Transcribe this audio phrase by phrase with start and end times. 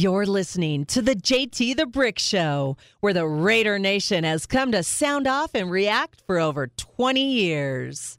[0.00, 4.84] You're listening to the JT the Brick Show, where the Raider Nation has come to
[4.84, 8.17] sound off and react for over 20 years.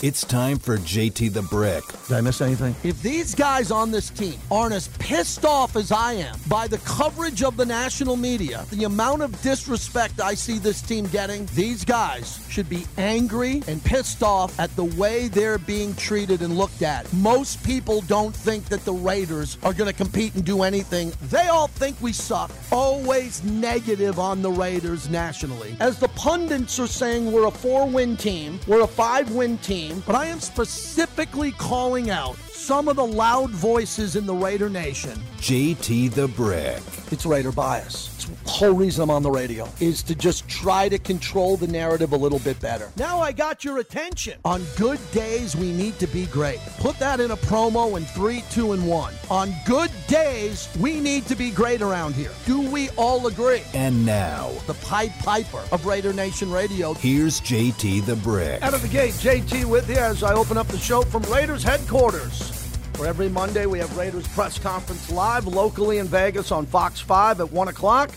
[0.00, 1.82] It's time for JT the Brick.
[2.06, 2.76] Did I miss anything?
[2.84, 6.78] If these guys on this team aren't as pissed off as I am by the
[6.78, 11.84] coverage of the national media, the amount of disrespect I see this team getting, these
[11.84, 16.82] guys should be angry and pissed off at the way they're being treated and looked
[16.82, 17.12] at.
[17.14, 21.12] Most people don't think that the Raiders are going to compete and do anything.
[21.22, 22.52] They all think we suck.
[22.70, 25.76] Always negative on the Raiders nationally.
[25.80, 29.87] As the pundits are saying, we're a four win team, we're a five win team
[30.06, 32.36] but I am specifically calling out
[32.68, 35.18] some of the loud voices in the Raider Nation.
[35.38, 36.82] JT the Brick.
[37.10, 38.14] It's Raider bias.
[38.16, 41.66] It's the whole reason I'm on the radio is to just try to control the
[41.66, 42.92] narrative a little bit better.
[42.98, 44.38] Now I got your attention.
[44.44, 46.58] On good days, we need to be great.
[46.78, 49.14] Put that in a promo in three, two, and one.
[49.30, 52.32] On good days, we need to be great around here.
[52.44, 53.62] Do we all agree?
[53.72, 56.92] And now, the Pied Piper of Raider Nation Radio.
[56.92, 58.60] Here's JT the Brick.
[58.60, 61.62] Out of the gate, JT with you as I open up the show from Raiders
[61.62, 62.57] headquarters.
[62.98, 67.40] Where every Monday we have Raiders press conference live locally in Vegas on Fox 5
[67.40, 68.10] at 1 o'clock.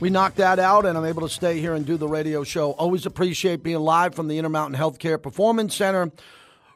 [0.00, 2.72] We knocked that out, and I'm able to stay here and do the radio show.
[2.72, 6.12] Always appreciate being live from the Intermountain Healthcare Performance Center.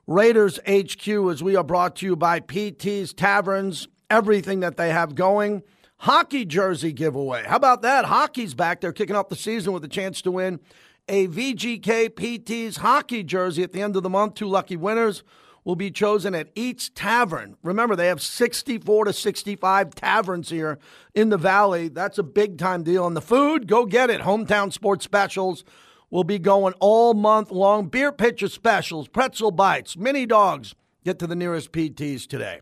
[0.06, 5.14] Raiders HQ, as we are brought to you by PT's Taverns, everything that they have
[5.14, 5.62] going.
[5.98, 7.44] Hockey jersey giveaway.
[7.44, 8.06] How about that?
[8.06, 8.80] Hockey's back.
[8.80, 10.58] They're kicking off the season with a chance to win
[11.06, 14.36] a VGK PT's hockey jersey at the end of the month.
[14.36, 15.22] Two lucky winners
[15.66, 17.56] will be chosen at each tavern.
[17.64, 20.78] Remember, they have 64 to 65 taverns here
[21.12, 21.88] in the valley.
[21.88, 23.04] That's a big time deal.
[23.04, 24.20] And the food, go get it.
[24.20, 25.64] Hometown sports specials
[26.08, 27.88] will be going all month long.
[27.88, 30.76] Beer pitcher specials, pretzel bites, mini dogs.
[31.04, 32.60] Get to the nearest PTs today.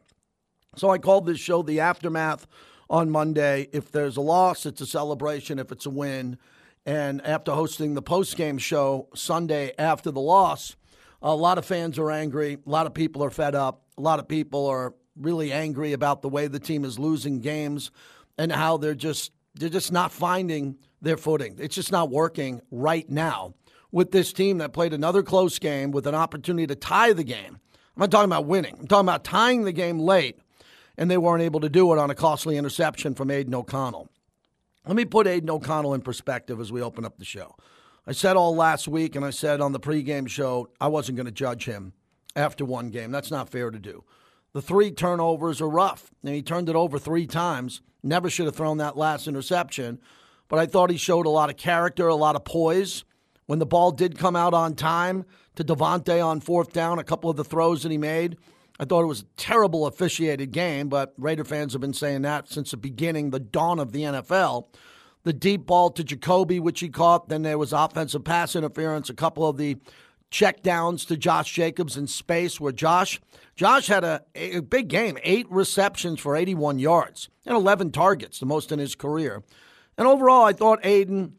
[0.75, 2.47] So I called this show the aftermath
[2.89, 3.69] on Monday.
[3.71, 5.59] If there's a loss, it's a celebration.
[5.59, 6.39] If it's a win,
[6.87, 10.77] and after hosting the post game show Sunday after the loss,
[11.25, 12.59] a lot of fans are angry.
[12.65, 13.83] A lot of people are fed up.
[13.97, 17.91] A lot of people are really angry about the way the team is losing games
[18.37, 21.57] and how they're just they're just not finding their footing.
[21.59, 23.55] It's just not working right now
[23.93, 27.61] with this team that played another close game with an opportunity to tie the game.
[27.97, 28.77] I'm not talking about winning.
[28.81, 30.41] I'm talking about tying the game late,
[30.99, 34.09] and they weren't able to do it on a costly interception from Aidan O'Connell.
[34.85, 37.55] Let me put Aidan O'Connell in perspective as we open up the show.
[38.07, 41.27] I said all last week, and I said on the pregame show, I wasn't going
[41.27, 41.95] to judge him
[42.37, 43.11] after one game.
[43.11, 44.05] That's not fair to do.
[44.53, 47.81] The three turnovers are rough, and he turned it over three times.
[48.03, 50.01] Never should have thrown that last interception,
[50.49, 53.05] but I thought he showed a lot of character, a lot of poise.
[53.47, 55.25] When the ball did come out on time
[55.57, 58.37] to Davante on fourth down, a couple of the throws that he made,
[58.79, 62.49] I thought it was a terrible officiated game, but Raider fans have been saying that
[62.51, 64.67] since the beginning, the dawn of the NFL
[65.25, 67.29] the deep ball to Jakobi, which he caught.
[67.29, 69.77] Then there was offensive pass interference, a couple of the
[70.31, 73.21] check downs to Josh Jacobs in space where Josh
[73.57, 78.47] Josh had a, a big game, eight receptions for 81 yards and 11 targets, the
[78.47, 79.43] most in his career.
[79.97, 81.35] And overall, I thought Aidan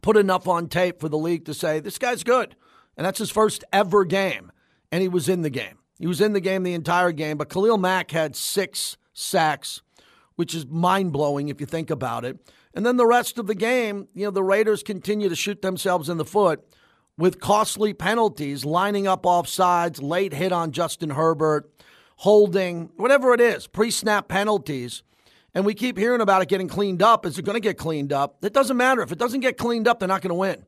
[0.00, 2.54] put enough on tape for the league to say this guy's good.
[2.96, 4.52] And that's his first ever game.
[4.92, 5.78] And he was in the game.
[5.98, 7.36] He was in the game the entire game.
[7.36, 9.82] But Khalil Mack had six sacks,
[10.36, 12.38] which is mind blowing if you think about it.
[12.74, 16.08] And then the rest of the game, you know, the Raiders continue to shoot themselves
[16.08, 16.64] in the foot
[17.18, 21.70] with costly penalties, lining up off sides, late hit on Justin Herbert,
[22.16, 25.02] holding, whatever it is, pre snap penalties.
[25.52, 27.26] And we keep hearing about it getting cleaned up.
[27.26, 28.44] Is it going to get cleaned up?
[28.44, 29.02] It doesn't matter.
[29.02, 30.64] If it doesn't get cleaned up, they're not going to win.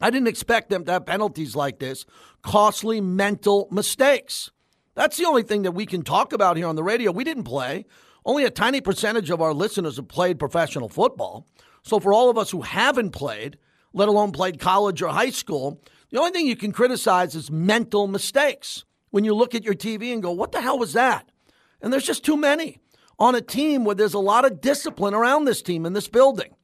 [0.00, 2.04] I didn't expect them to have penalties like this,
[2.42, 4.50] costly mental mistakes.
[4.94, 7.12] That's the only thing that we can talk about here on the radio.
[7.12, 7.86] We didn't play.
[8.24, 11.46] Only a tiny percentage of our listeners have played professional football.
[11.82, 13.58] So for all of us who haven't played,
[13.92, 18.06] let alone played college or high school, the only thing you can criticize is mental
[18.06, 18.84] mistakes.
[19.10, 21.30] When you look at your TV and go, what the hell was that?
[21.80, 22.78] And there's just too many
[23.18, 26.54] on a team where there's a lot of discipline around this team in this building.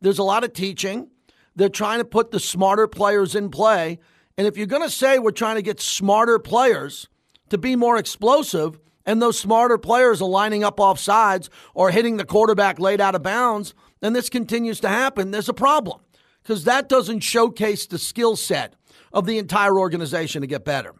[0.00, 1.08] There's a lot of teaching.
[1.56, 4.00] They're trying to put the smarter players in play.
[4.36, 7.08] And if you're going to say we're trying to get smarter players
[7.50, 12.16] to be more explosive, and those smarter players are lining up off sides or hitting
[12.16, 16.00] the quarterback late out of bounds, and this continues to happen, there's a problem
[16.42, 18.74] because that doesn't showcase the skill set
[19.12, 20.94] of the entire organization to get better.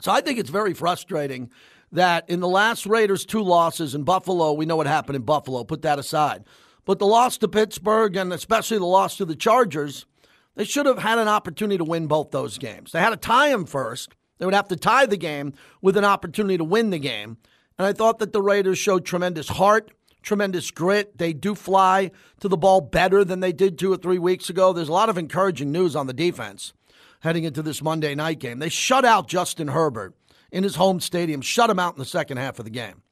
[0.00, 1.50] So I think it's very frustrating
[1.92, 5.64] that in the last Raiders two losses in Buffalo, we know what happened in Buffalo,
[5.64, 6.44] put that aside.
[6.84, 10.06] But the loss to Pittsburgh and especially the loss to the Chargers,
[10.54, 12.92] they should have had an opportunity to win both those games.
[12.92, 16.04] They had to tie them first They would have to tie the game with an
[16.04, 17.38] opportunity to win the game.
[17.78, 19.90] And I thought that the Raiders showed tremendous heart,
[20.22, 21.18] tremendous grit.
[21.18, 22.10] They do fly
[22.40, 24.72] to the ball better than they did two or three weeks ago.
[24.72, 26.72] There's a lot of encouraging news on the defense
[27.20, 28.58] heading into this Monday night game.
[28.58, 30.14] They shut out Justin Herbert
[30.50, 33.02] in his home stadium, shut him out in the second half of the game.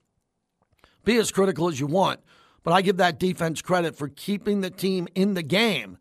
[1.05, 2.20] Be as critical as you want,
[2.62, 5.99] but I give that defense credit for keeping the team in the game.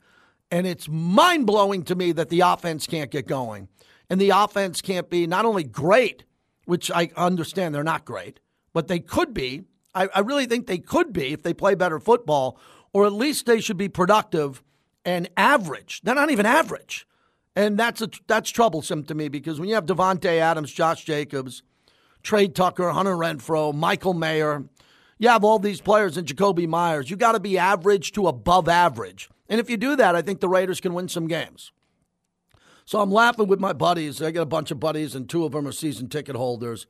[0.50, 3.68] And it's mind blowing to me that the offense can't get going.
[4.14, 6.24] And the offense can't be not only great,
[6.66, 8.40] which I understand they're not great,
[8.72, 9.64] but they could be.
[9.96, 12.60] I, I really think they could be if they play better football,
[12.94, 14.62] or at least they should be productive
[15.04, 16.02] and average.
[16.04, 17.08] They're not even average.
[17.56, 21.64] And that's a, that's troublesome to me because when you have Davante Adams, Josh Jacobs,
[22.22, 24.64] Tre Tucker, Hunter Renfrow, Michael Mayer,
[25.18, 27.10] you have all these players and Jakobi Meyers.
[27.10, 29.32] You got to be average to above average.
[29.50, 31.72] And if you do that, I think the Raiders can win some games.
[32.86, 34.22] So I'm laughing with my buddies.
[34.22, 36.86] I got a bunch of buddies, and two of them are season ticket holders.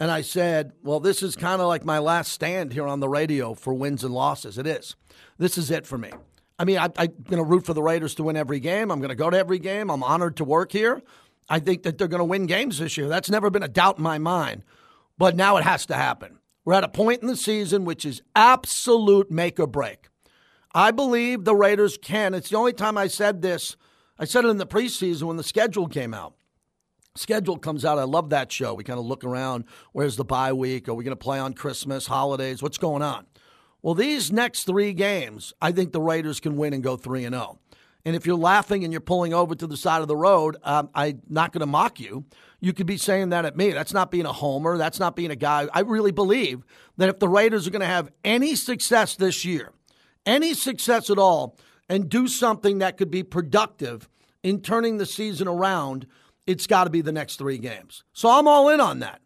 [0.00, 3.08] And I said, Well, this is kind of like my last stand here on the
[3.08, 4.58] radio for wins and losses.
[4.58, 4.96] It is.
[5.38, 6.10] This is it for me.
[6.58, 6.92] I mean, I, am
[7.24, 8.90] going to root for the Raiders to win every game.
[8.90, 9.90] I'm going to go to every game.
[9.90, 11.02] I'm honored to work here.
[11.48, 13.08] I think that they're going to win games this year.
[13.08, 14.62] That's never been a doubt in my mind.
[15.18, 16.38] But now it has to happen.
[16.64, 20.08] We're at a point in the season which is absolute make or break.
[20.74, 22.34] I believe the Raiders can.
[22.34, 23.76] It's the only time I said this.
[24.18, 26.34] I said it in the preseason when the schedule came out.
[27.16, 27.98] Schedule comes out.
[27.98, 28.74] I love that show.
[28.74, 29.64] We kind of look around.
[29.92, 30.88] Where's the bye week?
[30.88, 32.62] Are we going to play on Christmas, holidays?
[32.62, 33.26] What's going on?
[33.82, 37.34] Well, these next three games, I think the Raiders can win and go 3 and
[37.34, 37.58] 0.
[38.04, 40.90] And if you're laughing and you're pulling over to the side of the road, um,
[40.94, 42.24] I'm not going to mock you.
[42.60, 43.72] You could be saying that at me.
[43.72, 44.76] That's not being a homer.
[44.76, 45.68] That's not being a guy.
[45.72, 46.64] I really believe
[46.96, 49.72] that if the Raiders are going to have any success this year,
[50.26, 51.56] any success at all,
[51.88, 54.08] and do something that could be productive
[54.42, 56.06] in turning the season around,
[56.46, 58.04] it's got to be the next three games.
[58.12, 59.20] So I'm all in on that.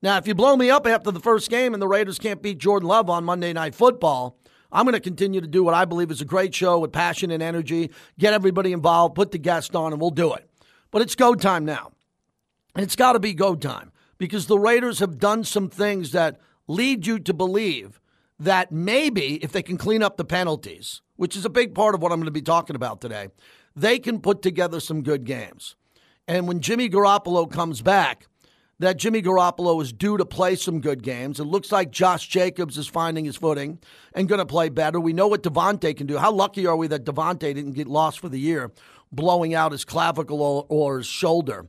[0.00, 2.58] Now, if you blow me up after the first game and the Raiders can't beat
[2.58, 4.38] Jordan Love on Monday Night Football,
[4.70, 7.30] I'm going to continue to do what I believe is a great show with passion
[7.30, 10.48] and energy, get everybody involved, put the guest on, and we'll do it.
[10.90, 11.92] But it's go time now.
[12.76, 17.06] It's got to be go time because the Raiders have done some things that lead
[17.06, 18.00] you to believe
[18.38, 22.02] that maybe if they can clean up the penalties, which is a big part of
[22.02, 23.28] what I'm going to be talking about today,
[23.74, 25.76] they can put together some good games.
[26.26, 28.26] And when Jimmy Garoppolo comes back,
[28.80, 31.40] that Jimmy Garoppolo is due to play some good games.
[31.40, 33.80] It looks like Josh Jacobs is finding his footing
[34.14, 35.00] and going to play better.
[35.00, 36.16] We know what Davante can do.
[36.16, 38.70] How lucky are we that Davante didn't get lost for the year,
[39.10, 41.66] blowing out his clavicle or his shoulder,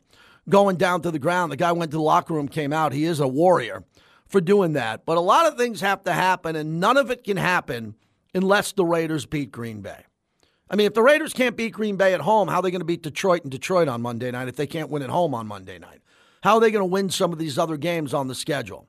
[0.48, 1.52] going down to the ground.
[1.52, 2.94] The guy went to the locker room, came out.
[2.94, 3.84] He is a warrior
[4.30, 5.06] for doing that.
[5.06, 7.96] But a lot of things have to happen, and none of it can happen
[8.34, 10.06] unless the Raiders beat Green Bay.
[10.70, 12.82] I mean, if the Raiders can't beat Green Bay at home, how are they going
[12.82, 15.48] to beat Detroit and Detroit on Monday night if they can't win at home on
[15.48, 16.02] Monday night?
[16.44, 18.88] How are they going to win some of these other games on the schedule?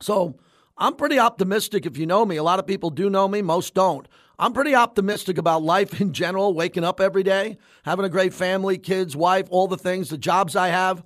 [0.00, 0.38] So
[0.78, 2.36] I'm pretty optimistic if you know me.
[2.36, 4.08] A lot of people do know me, most don't.
[4.38, 8.78] I'm pretty optimistic about life in general, waking up every day, having a great family,
[8.78, 11.04] kids, wife, all the things, the jobs I have.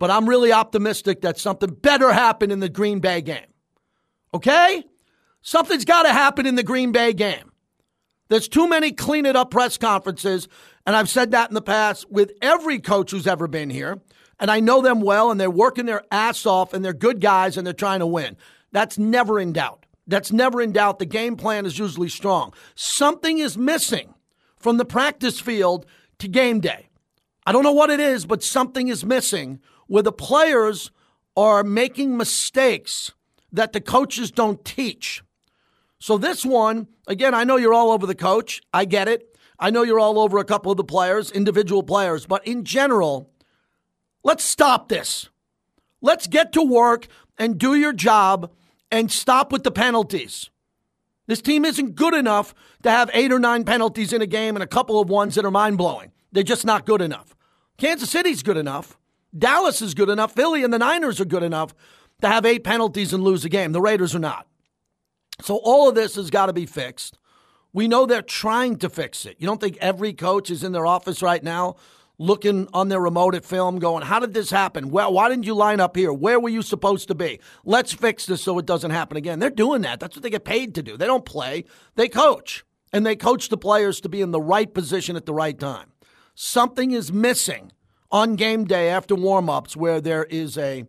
[0.00, 3.46] But I'm really optimistic that something better happened in the Green Bay game.
[4.34, 4.82] Okay?
[5.42, 7.52] Something's got to happen in the Green Bay game.
[8.28, 10.48] There's too many clean it up press conferences,
[10.84, 14.00] and I've said that in the past with every coach who's ever been here
[14.40, 17.56] and I know them well, and they're working their ass off, and they're good guys,
[17.56, 18.38] and they're trying to win.
[18.72, 19.84] That's never in doubt.
[20.06, 20.98] That's never in doubt.
[20.98, 22.54] The game plan is usually strong.
[22.74, 24.14] Something is missing
[24.56, 25.84] from the practice field
[26.18, 26.88] to game day.
[27.46, 29.60] I don't know what it is, but something is missing
[29.90, 30.90] where the players
[31.36, 33.12] are making mistakes
[33.52, 35.22] that the coaches don't teach.
[35.98, 38.62] So, this one, again, I know you're all over the coach.
[38.72, 39.36] I get it.
[39.58, 43.30] I know you're all over a couple of the players, individual players, but in general,
[44.22, 45.28] Let's stop this.
[46.02, 47.06] Let's get to work
[47.38, 48.50] and do your job
[48.90, 50.50] and stop with the penalties.
[51.26, 54.62] This team isn't good enough to have eight or nine penalties in a game and
[54.62, 56.12] a couple of ones that are mind blowing.
[56.32, 57.36] They're just not good enough.
[57.78, 58.98] Kansas City's good enough.
[59.36, 60.34] Dallas is good enough.
[60.34, 61.74] Philly and the Niners are good enough
[62.20, 63.72] to have eight penalties and lose a game.
[63.72, 64.46] The Raiders are not.
[65.40, 67.18] So all of this has got to be fixed.
[67.72, 69.36] We know they're trying to fix it.
[69.38, 71.76] You don't think every coach is in their office right now
[72.20, 74.90] looking on their remote at film, going, How did this happen?
[74.90, 76.12] Well, why didn't you line up here?
[76.12, 77.40] Where were you supposed to be?
[77.64, 79.38] Let's fix this so it doesn't happen again.
[79.38, 79.98] They're doing that.
[79.98, 80.96] That's what they get paid to do.
[80.96, 81.64] They don't play,
[81.96, 82.64] they coach.
[82.92, 85.92] And they coach the players to be in the right position at the right time.
[86.34, 87.72] Something is missing
[88.10, 90.84] on game day after warmups where there is a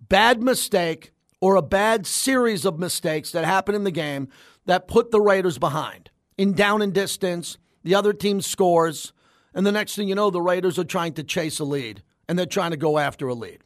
[0.00, 4.28] bad mistake or a bad series of mistakes that happen in the game
[4.66, 6.10] that put the Raiders behind.
[6.38, 9.12] In down and distance, the other team scores
[9.54, 12.02] and the next thing you know, the Raiders are trying to chase a lead.
[12.28, 13.58] and they're trying to go after a lead.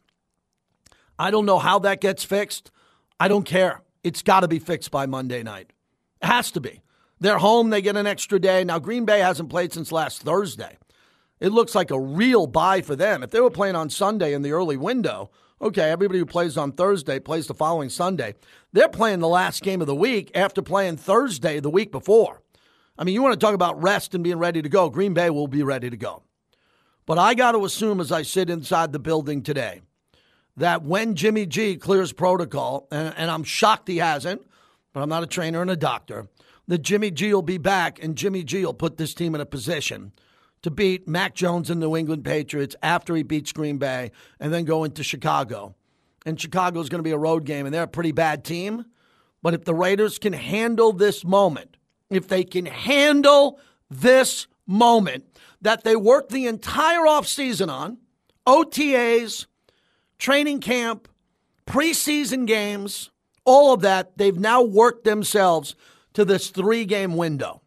[1.18, 2.70] I don't know how that gets fixed.
[3.20, 3.82] I don't care.
[4.02, 5.72] It's got to be fixed by Monday night.
[6.22, 6.82] It has to be.
[7.20, 8.64] They're home, they get an extra day.
[8.64, 10.78] Now, Green Bay hasn't played since last Thursday.
[11.40, 13.22] It looks like a real bye for them.
[13.22, 16.72] If they were playing on Sunday in the early window, okay, everybody who plays on
[16.72, 18.34] Thursday plays the following Sunday.
[18.72, 22.42] They're playing the last game of the week after playing Thursday the week before.
[22.98, 24.88] I mean, you want to talk about rest and being ready to go.
[24.88, 26.22] Green Bay will be ready to go.
[27.04, 29.82] But I got to assume as I sit inside the building today
[30.56, 34.42] that when Jimmy G clears protocol, and, and I'm shocked he hasn't,
[34.94, 36.28] but I'm not a trainer and a doctor,
[36.66, 39.46] that Jimmy G will be back and Jimmy G will put this team in a
[39.46, 40.12] position
[40.66, 44.64] to beat Mac Jones and New England Patriots after he beats Green Bay and then
[44.64, 45.76] go into Chicago.
[46.26, 48.84] And Chicago is going to be a road game, and they're a pretty bad team.
[49.44, 51.76] But if the Raiders can handle this moment,
[52.10, 57.98] if they can handle this moment that they worked the entire offseason on,
[58.44, 59.46] OTAs,
[60.18, 61.06] training camp,
[61.64, 63.12] preseason games,
[63.44, 65.76] all of that, they've now worked themselves
[66.14, 67.62] to this three game window.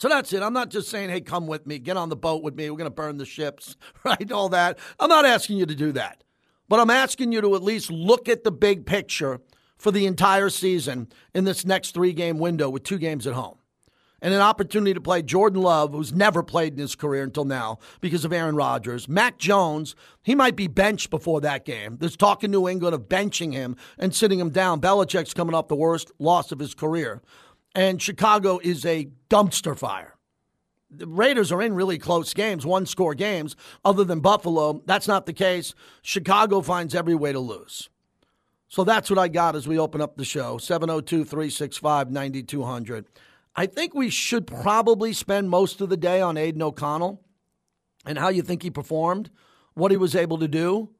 [0.00, 0.42] So that's it.
[0.42, 2.78] I'm not just saying, hey, come with me, get on the boat with me, we're
[2.78, 4.32] going to burn the ships, right?
[4.32, 4.78] All that.
[4.98, 6.24] I'm not asking you to do that.
[6.68, 9.40] But I'm asking you to at least look at the big picture
[9.76, 13.58] for the entire season in this next three game window with two games at home
[14.22, 17.78] and an opportunity to play Jordan Love, who's never played in his career until now
[18.00, 19.08] because of Aaron Rodgers.
[19.08, 21.96] Mac Jones, he might be benched before that game.
[21.98, 24.80] There's talk in New England of benching him and sitting him down.
[24.80, 27.22] Belichick's coming off the worst loss of his career.
[27.74, 30.16] And Chicago is a dumpster fire.
[30.90, 34.82] The Raiders are in really close games, one score games, other than Buffalo.
[34.86, 35.72] That's not the case.
[36.02, 37.88] Chicago finds every way to lose.
[38.68, 43.06] So that's what I got as we open up the show 702 365 9200.
[43.56, 47.20] I think we should probably spend most of the day on Aidan O'Connell
[48.06, 49.30] and how you think he performed,
[49.74, 50.90] what he was able to do.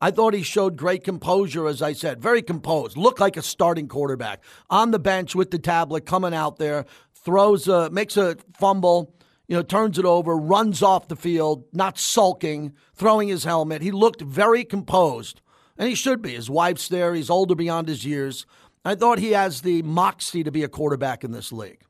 [0.00, 3.88] I thought he showed great composure, as I said, very composed, looked like a starting
[3.88, 6.84] quarterback on the bench with the tablet, coming out there,
[7.14, 9.14] throws a, makes a fumble,
[9.48, 13.80] you know, turns it over, runs off the field, not sulking, throwing his helmet.
[13.80, 15.40] He looked very composed,
[15.78, 16.34] and he should be.
[16.34, 17.14] His wife's there.
[17.14, 18.44] He's older beyond his years.
[18.84, 21.80] I thought he has the moxie to be a quarterback in this league.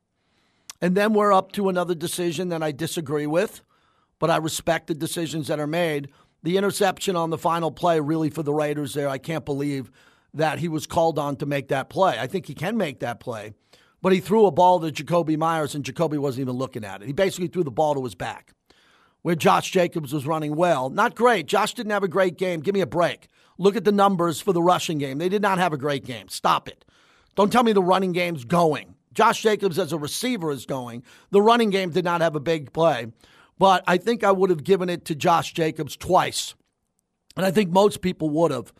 [0.80, 3.62] And then we're up to another decision that I disagree with,
[4.18, 6.08] but I respect the decisions that are made.
[6.46, 9.90] The interception on the final play, really, for the Raiders there, I can't believe
[10.32, 12.20] that he was called on to make that play.
[12.20, 13.54] I think he can make that play,
[14.00, 17.06] but he threw a ball to Jakobi Meyers, and Jakobi wasn't even looking at it.
[17.06, 18.52] He basically threw the ball to his back,
[19.22, 20.88] where Josh Jacobs was running well.
[20.88, 21.46] Not great.
[21.46, 22.60] Josh didn't have a great game.
[22.60, 23.26] Give me a break.
[23.58, 25.18] Look at the numbers for the rushing game.
[25.18, 26.28] They did not have a great game.
[26.28, 26.84] Stop it.
[27.34, 28.94] Don't tell me the running game's going.
[29.14, 31.02] Josh Jacobs as a receiver is going.
[31.32, 33.08] The running game did not have a big play,
[33.58, 36.54] but I think I would have given it to Josh Jacobs twice.
[37.36, 38.72] And I think most people would have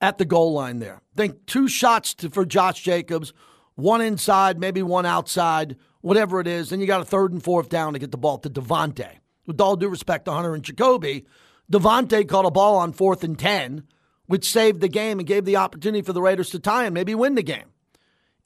[0.00, 1.02] at the goal line there.
[1.14, 3.32] I think two shots to, for Josh Jacobs,
[3.74, 6.70] one inside, maybe one outside, whatever it is.
[6.70, 9.10] Then you got a third and fourth down to get the ball to Davante.
[9.46, 11.24] With all due respect to Hunter and Jakobi,
[11.70, 13.84] Davante caught a ball on fourth and 10,
[14.26, 17.14] which saved the game and gave the opportunity for the Raiders to tie and maybe
[17.14, 17.72] win the game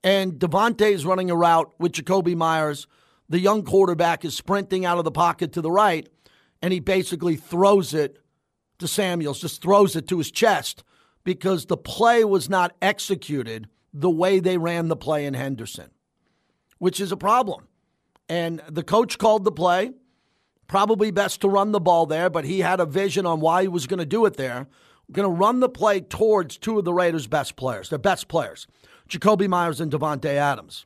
[0.05, 2.87] and Davante is running a route with Jakobi Meyers.
[3.33, 6.07] The young quarterback is sprinting out of the pocket to the right,
[6.61, 8.19] and he basically throws it
[8.79, 10.85] to Samuels, just throws it to his chest
[11.25, 15.93] because the play was not executed the way they ran the play in Henderson,
[16.77, 17.69] which is a problem.
[18.29, 19.93] And the coach called the play.
[20.67, 23.69] Probably best to run the ball there, but he had a vision on why he
[23.69, 24.67] was going to do it there.
[25.11, 28.67] Going to run the play towards two of the Raiders' best players, their best players.
[29.09, 30.85] Jakobi Meyers and Davante Adams.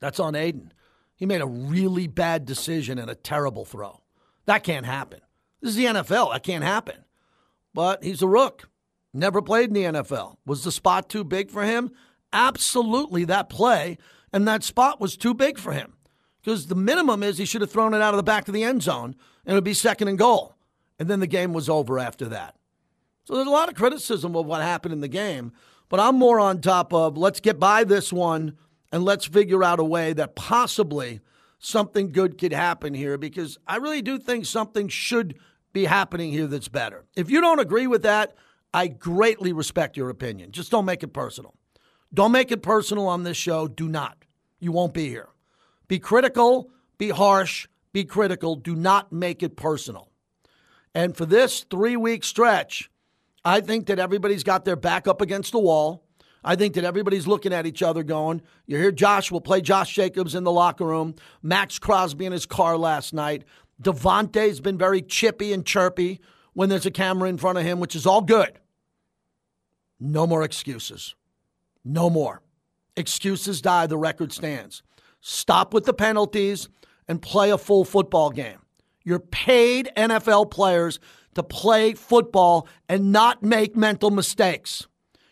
[0.00, 0.72] That's on Aidan.
[1.20, 4.00] He made a really bad decision and a terrible throw.
[4.46, 5.20] That can't happen.
[5.60, 6.32] This is the NFL.
[6.32, 7.04] That can't happen.
[7.74, 8.70] But he's a rook.
[9.12, 10.38] Never played in the NFL.
[10.46, 11.90] Was the spot too big for him?
[12.32, 13.98] Absolutely, that play
[14.32, 15.94] and that spot was too big for him.
[16.40, 18.64] Because the minimum is he should have thrown it out of the back of the
[18.64, 20.54] end zone and it would be second and goal.
[20.98, 22.56] And then the game was over after that.
[23.24, 25.52] So there's a lot of criticism of what happened in the game.
[25.90, 28.56] But I'm more on top of let's get by this one
[28.92, 31.20] and let's figure out a way that possibly
[31.58, 35.36] something good could happen here because I really do think something should
[35.72, 37.04] be happening here that's better.
[37.14, 38.34] If you don't agree with that,
[38.72, 40.52] I greatly respect your opinion.
[40.52, 41.54] Just don't make it personal.
[42.12, 43.68] Don't make it personal on this show.
[43.68, 44.24] Do not.
[44.58, 45.28] You won't be here.
[45.86, 48.56] Be critical, be harsh, be critical.
[48.56, 50.10] Do not make it personal.
[50.94, 52.90] And for this three week stretch,
[53.44, 56.04] I think that everybody's got their back up against the wall.
[56.42, 59.94] I think that everybody's looking at each other going, you hear Josh, we'll play Josh
[59.94, 61.14] Jacobs in the locker room.
[61.42, 63.44] Maxx Crosby in his car last night.
[63.82, 66.20] Davante's been very chippy and chirpy
[66.52, 68.58] when there's a camera in front of him, which is all good.
[69.98, 71.14] No more excuses.
[71.84, 72.42] No more.
[72.96, 74.82] Excuses die, the record stands.
[75.20, 76.68] Stop with the penalties
[77.06, 78.58] and play a full football game.
[79.04, 81.00] You're paid NFL players
[81.34, 84.86] to play football and not make mental mistakes.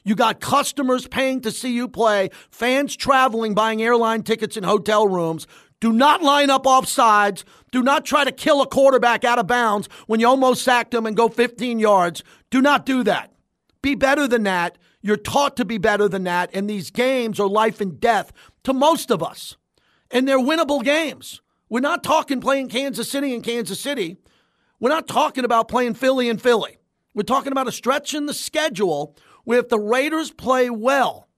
[0.08, 5.06] You got customers paying to see you play, fans traveling, buying airline tickets and hotel
[5.06, 5.46] rooms.
[5.80, 7.44] Do not line up off sides.
[7.72, 11.04] Do not try to kill a quarterback out of bounds when you almost sacked him
[11.04, 12.24] and go 15 yards.
[12.48, 13.34] Do not do that.
[13.82, 14.78] Be better than that.
[15.02, 16.48] You're taught to be better than that.
[16.54, 18.32] And these games are life and death
[18.64, 19.58] to most of us.
[20.10, 21.42] And they're winnable games.
[21.68, 24.16] We're not talking playing Kansas City and Kansas City.
[24.80, 26.78] We're not talking about playing Philly and Philly.
[27.14, 29.14] We're talking about a stretch in the schedule
[29.56, 31.28] if the Raiders play well,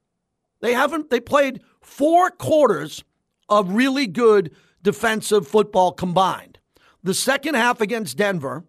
[0.61, 3.05] they haven't they played four quarters
[3.49, 6.59] of really good defensive football combined.
[7.03, 8.65] The second half against Denver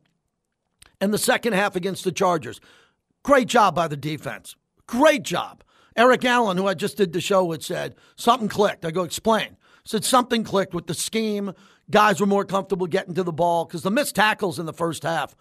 [0.99, 2.61] and the second half against the Chargers.
[3.23, 4.55] Great job by the defense.
[4.87, 5.63] Great job.
[5.95, 8.85] Eric Allen, who I just did the show with, said something clicked.
[8.85, 9.57] I go, explain.
[9.83, 11.53] Said something clicked with the scheme.
[11.89, 15.03] Guys were more comfortable getting to the ball because the missed tackles in the first
[15.03, 15.35] half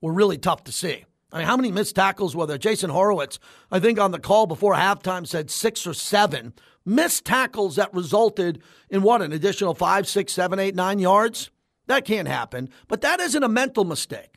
[0.00, 1.04] were really tough to see.
[1.34, 2.58] I mean, how many missed tackles were there?
[2.58, 6.54] Jason Horowitz, I think on the call before halftime, said six or seven
[6.86, 11.50] missed tackles that resulted in what, an additional five, six, seven, eight, nine yards?
[11.88, 12.70] That can't happen.
[12.86, 14.36] But that isn't a mental mistake,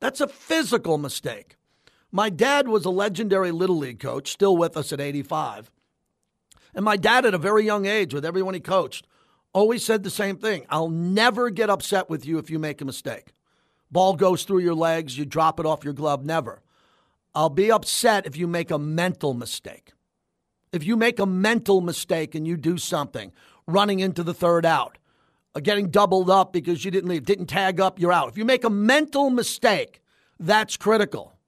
[0.00, 1.56] that's a physical mistake.
[2.10, 5.70] My dad was a legendary Little League coach, still with us at 85.
[6.74, 9.06] And my dad, at a very young age, with everyone he coached,
[9.52, 12.86] always said the same thing I'll never get upset with you if you make a
[12.86, 13.34] mistake.
[13.90, 16.62] Ball goes through your legs, you drop it off your glove, never.
[17.34, 19.92] I'll be upset if you make a mental mistake.
[20.72, 23.32] If you make a mental mistake and you do something,
[23.66, 24.98] running into the third out,
[25.54, 28.28] uh, getting doubled up because you didn't leave, didn't tag up, you're out.
[28.28, 30.02] If you make a mental mistake,
[30.38, 31.38] that's critical.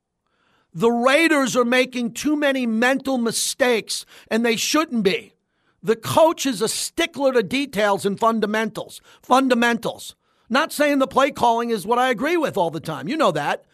[0.72, 5.34] The Raiders are making too many mental mistakes, and they shouldn't be.
[5.82, 9.00] The coach is a stickler to details and fundamentals.
[9.22, 10.14] Fundamentals.
[10.50, 13.08] Not saying the play calling is what I agree with all the time.
[13.08, 13.64] You know that.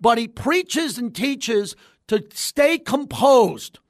[0.00, 3.80] But he preaches and teaches to stay composed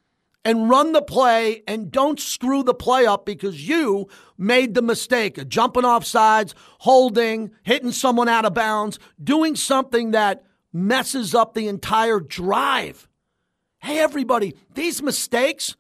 [0.45, 5.37] and run the play and don't screw the play up because you made the mistake
[5.37, 11.53] of jumping off sides, holding, hitting someone out of bounds, doing something that messes up
[11.53, 13.07] the entire drive.
[13.79, 15.77] Hey, everybody, these mistakes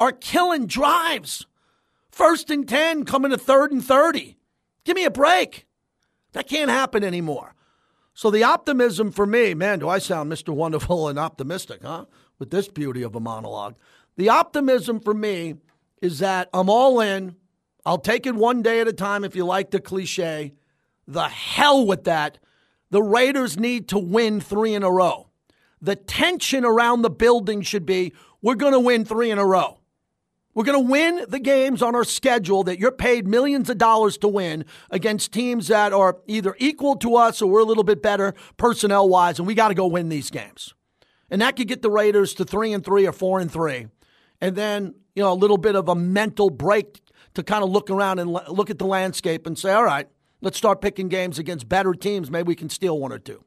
[0.00, 1.46] are killing drives.
[2.10, 4.36] First and 10 coming to third and 30.
[4.84, 5.66] Give me a break.
[6.32, 7.54] That can't happen anymore.
[8.14, 10.50] So the optimism for me, man, do I sound Mr.
[10.54, 12.06] Wonderful and optimistic, huh?
[12.38, 13.76] With this beauty of a monologue.
[14.16, 15.56] The optimism for me
[16.02, 17.36] is that I'm all in.
[17.86, 20.54] I'll take it one day at a time if you like the cliche.
[21.06, 22.38] The hell with that.
[22.90, 25.28] The Raiders need to win three in a row.
[25.80, 28.12] The tension around the building should be
[28.42, 29.79] we're going to win three in a row.
[30.54, 34.18] We're going to win the games on our schedule that you're paid millions of dollars
[34.18, 38.02] to win against teams that are either equal to us or we're a little bit
[38.02, 40.74] better personnel wise, and we got to go win these games.
[41.30, 43.86] And that could get the Raiders to three and three or four and three
[44.40, 47.00] and then you know a little bit of a mental break
[47.34, 50.08] to kind of look around and look at the landscape and say, all right,
[50.40, 52.30] let's start picking games against better teams.
[52.30, 53.44] Maybe we can steal one or two.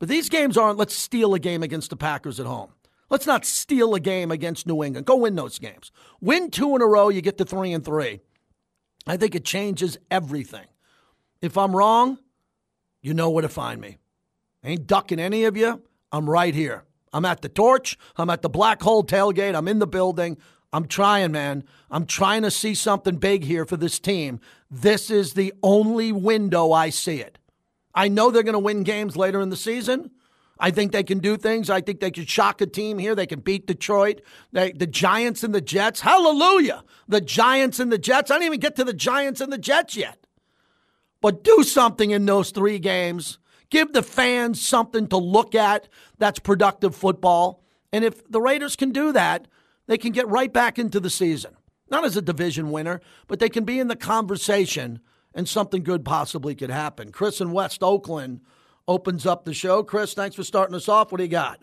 [0.00, 2.72] But these games aren't let's steal a game against the Packers at home.
[3.08, 5.06] Let's not steal a game against New England.
[5.06, 5.92] Go win those games.
[6.20, 8.20] Win two in a row, you get to three and three.
[9.06, 10.66] I think it changes everything.
[11.40, 12.18] If I'm wrong,
[13.02, 13.98] you know where to find me.
[14.64, 15.82] I ain't ducking any of you.
[16.10, 16.84] I'm right here.
[17.12, 17.96] I'm at the torch.
[18.16, 19.54] I'm at the black hole tailgate.
[19.54, 20.38] I'm in the building.
[20.72, 21.64] I'm trying, man.
[21.90, 24.40] I'm trying to see something big here for this team.
[24.70, 27.38] This is the only window I see it.
[27.94, 30.10] I know they're going to win games later in the season.
[30.58, 31.68] I think they can do things.
[31.68, 33.14] I think they can shock a team here.
[33.14, 34.22] They can beat Detroit.
[34.52, 36.00] They, the Giants and the Jets.
[36.00, 36.82] Hallelujah.
[37.08, 38.30] The Giants and the Jets.
[38.30, 40.26] I didn't even get to the Giants and the Jets yet.
[41.20, 43.38] But do something in those three games.
[43.68, 45.88] Give the fans something to look at
[46.18, 47.62] that's productive football.
[47.92, 49.48] And if the Raiders can do that,
[49.86, 51.56] they can get right back into the season.
[51.90, 55.00] Not as a division winner, but they can be in the conversation
[55.34, 57.12] and something good possibly could happen.
[57.12, 58.40] Chris in West Oakland
[58.88, 59.82] opens up the show.
[59.82, 61.12] Chris, thanks for starting us off.
[61.12, 61.60] What do you got?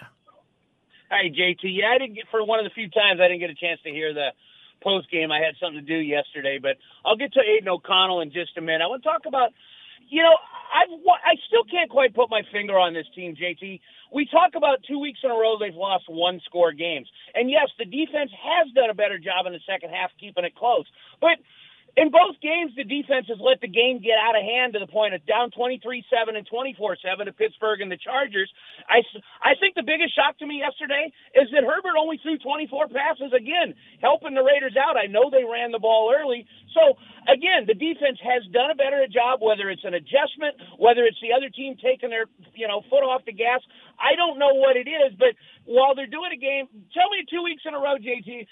[1.09, 1.62] Hi, JT.
[1.63, 3.79] Yeah, I didn't get for one of the few times I didn't get a chance
[3.83, 4.29] to hear the
[4.81, 5.31] post game.
[5.31, 8.62] I had something to do yesterday, but I'll get to Aidan O'Connell in just a
[8.62, 8.81] minute.
[8.83, 9.51] I want to talk about
[10.09, 10.36] you know,
[10.69, 10.86] I
[11.25, 13.79] I still can't quite put my finger on this team, JT.
[14.13, 17.69] We talk about two weeks in a row they've lost one score games, and yes,
[17.79, 20.86] the defense has done a better job in the second half keeping it close.
[21.21, 21.41] But
[21.93, 24.89] in both games, the defense has let the game get out of hand to the
[24.89, 26.01] point of down 23-7
[26.34, 28.49] and 24-7 to Pittsburgh and the Chargers.
[28.89, 29.06] I,
[29.38, 33.29] I think the biggest shock to me yesterday is that Herbert only threw 24 passes
[33.29, 34.97] again, helping the Raiders out.
[34.97, 36.49] I know they ran the ball early.
[36.73, 36.97] So,
[37.29, 41.29] again, the defense has done a better job, whether it's an adjustment, whether it's the
[41.29, 42.25] other team taking their,
[42.58, 43.62] you know, foot off the gas.
[44.01, 45.38] I don't know what it is, but
[45.69, 48.49] while they're doing a game, tell me two weeks in a row, JT,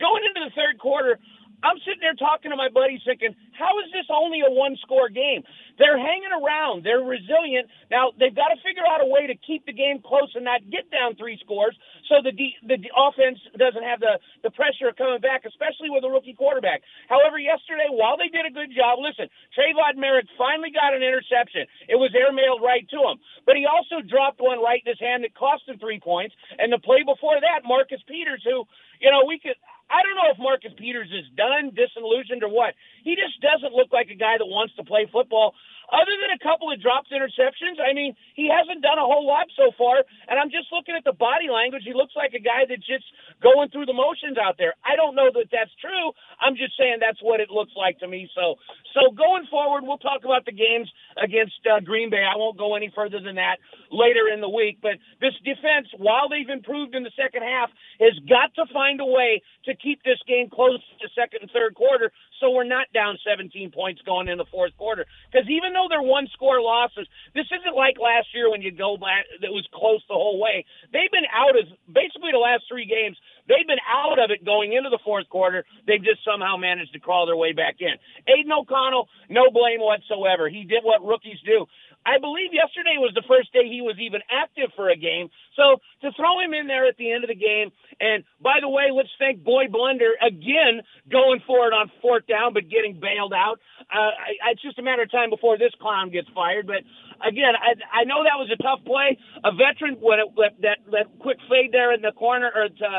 [0.00, 1.20] going into the third quarter–
[1.62, 5.10] I'm sitting there talking to my buddies thinking, how is this only a one score
[5.10, 5.42] game?
[5.78, 6.86] They're hanging around.
[6.86, 7.66] They're resilient.
[7.90, 10.62] Now, they've got to figure out a way to keep the game close and not
[10.70, 11.74] get down three scores
[12.06, 12.30] so the,
[12.62, 16.34] the de- offense doesn't have the, the pressure of coming back, especially with a rookie
[16.34, 16.82] quarterback.
[17.10, 21.66] However, yesterday, while they did a good job, listen, Tre'von Moehrig finally got an interception.
[21.90, 23.18] It was airmailed right to him.
[23.46, 26.34] But he also dropped one right in his hand that cost him three points.
[26.58, 28.62] And the play before that, Marcus Peters, who,
[29.02, 29.58] you know, we could–
[29.90, 32.74] I don't know if Marcus Peters is done, disillusioned, or what.
[33.04, 35.54] He just doesn't look like a guy that wants to play football
[35.88, 39.48] other than a couple of dropped interceptions, I mean, he hasn't done a whole lot
[39.56, 40.04] so far.
[40.28, 41.82] And I'm just looking at the body language.
[41.84, 43.04] He looks like a guy that's just
[43.40, 44.76] going through the motions out there.
[44.84, 46.12] I don't know that that's true.
[46.40, 48.28] I'm just saying that's what it looks like to me.
[48.36, 48.60] So,
[48.92, 52.22] so going forward, we'll talk about the games against uh, Green Bay.
[52.22, 53.56] I won't go any further than that
[53.90, 54.78] later in the week.
[54.84, 59.08] But this defense, while they've improved in the second half, has got to find a
[59.08, 63.18] way to keep this game close to second and third quarter so we're not down
[63.26, 65.06] 17 points going in the fourth quarter.
[65.30, 68.96] Because even though they're one score losses, this isn't like last year when you go
[68.96, 70.64] back, that was close the whole way.
[70.92, 73.16] They've been out of basically the last three games.
[73.48, 75.64] They've been out of it going into the fourth quarter.
[75.86, 77.96] They've just somehow managed to crawl their way back in.
[78.28, 80.48] Aidan O'Connell, no blame whatsoever.
[80.48, 81.66] He did what rookies do.
[82.08, 85.28] I believe yesterday was the first day he was even active for a game.
[85.60, 87.68] So to throw him in there at the end of the game,
[88.00, 90.80] and by the way, let's thank Boy Blunder again
[91.12, 93.60] going for it on fourth down, but getting bailed out.
[93.92, 96.66] Uh, I, it's just a matter of time before this clown gets fired.
[96.66, 96.80] But
[97.20, 99.20] again, I, I know that was a tough play.
[99.44, 100.28] A veteran when it
[100.64, 102.90] that that quick fade there in the corner or to,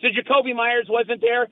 [0.00, 1.48] to Jakobi Meyers wasn't there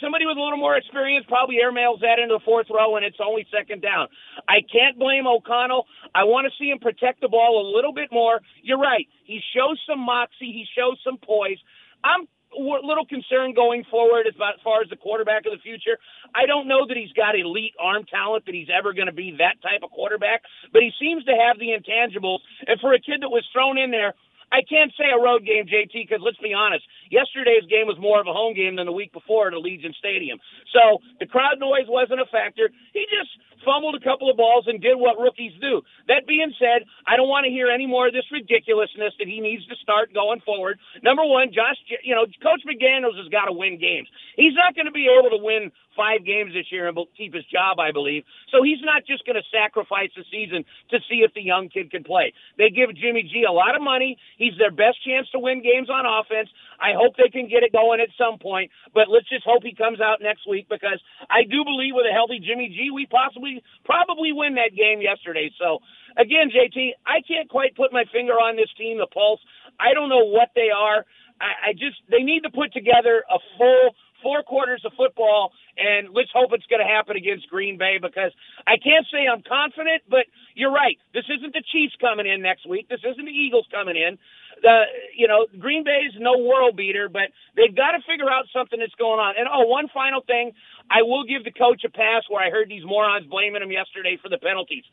[0.00, 3.18] somebody with a little more experience probably airmails that into the fourth row and it's
[3.22, 4.08] only second down.
[4.48, 5.86] I can't blame O'Connell.
[6.14, 8.40] I want to see him protect the ball a little bit more.
[8.62, 9.06] You're right.
[9.24, 10.52] He shows some moxie.
[10.52, 11.58] He shows some poise.
[12.04, 15.96] I'm a little concerned going forward as far as the quarterback of the future.
[16.34, 19.36] I don't know that he's got elite arm talent, that he's ever going to be
[19.38, 22.40] that type of quarterback, but he seems to have the intangibles.
[22.66, 24.14] And for a kid that was thrown in there
[24.52, 28.18] I can't say a road game, JT, because let's be honest, yesterday's game was more
[28.18, 30.40] of a home game than the week before at Allegiant Stadium.
[30.72, 32.72] So the crowd noise wasn't a factor.
[32.96, 33.30] He just
[33.64, 35.82] fumbled a couple of balls and did what rookies do.
[36.08, 39.38] That being said, I don't want to hear any more of this ridiculousness that he
[39.38, 40.78] needs to start going forward.
[41.02, 44.08] Number one, Josh, you know, Coach McDaniels has got to win games.
[44.34, 47.44] He's not going to be able to win five games this year and keep his
[47.52, 48.24] job, I believe.
[48.50, 51.90] So he's not just going to sacrifice the season to see if the young kid
[51.90, 52.32] can play.
[52.56, 54.16] They give Jimmy G a lot of money.
[54.38, 56.48] He's their best chance to win games on offense.
[56.82, 59.74] I hope they can get it going at some point, but let's just hope he
[59.74, 60.98] comes out next week because
[61.30, 65.54] I do believe with a healthy Jimmy G, we possibly probably win that game yesterday.
[65.62, 65.78] So
[66.18, 69.40] again, JT, I can't quite put my finger on this team, the pulse.
[69.78, 71.06] I don't know what they are.
[71.40, 76.10] I, I just they need to put together a full four quarters of football, and
[76.14, 78.32] let's hope it's going to happen against Green Bay because
[78.66, 80.98] I can't say I'm confident, but you're right.
[81.14, 82.88] This isn't the Chiefs coming in next week.
[82.88, 84.18] This isn't the Eagles coming in.
[84.62, 84.84] The
[85.16, 88.94] you know Green Bay's no world beater, but they've got to figure out something that's
[88.94, 89.34] going on.
[89.36, 90.52] And oh, one final thing,
[90.90, 94.18] I will give the coach a pass where I heard these morons blaming him yesterday
[94.22, 94.84] for the penalties.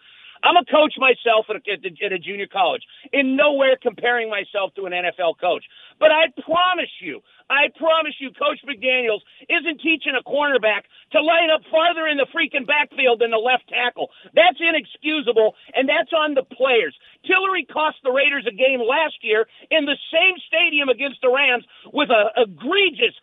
[0.44, 4.86] I'm a coach myself at a, at a junior college, in nowhere comparing myself to
[4.86, 5.66] an NFL coach.
[6.00, 11.50] But I promise you, I promise you, Coach McDaniels isn't teaching a cornerback to line
[11.50, 14.10] up farther in the freaking backfield than the left tackle.
[14.38, 16.96] That's inexcusable, and that's on the players.
[17.26, 21.66] Tillery cost the Raiders a game last year in the same stadium against the Rams
[21.92, 23.18] with a egregious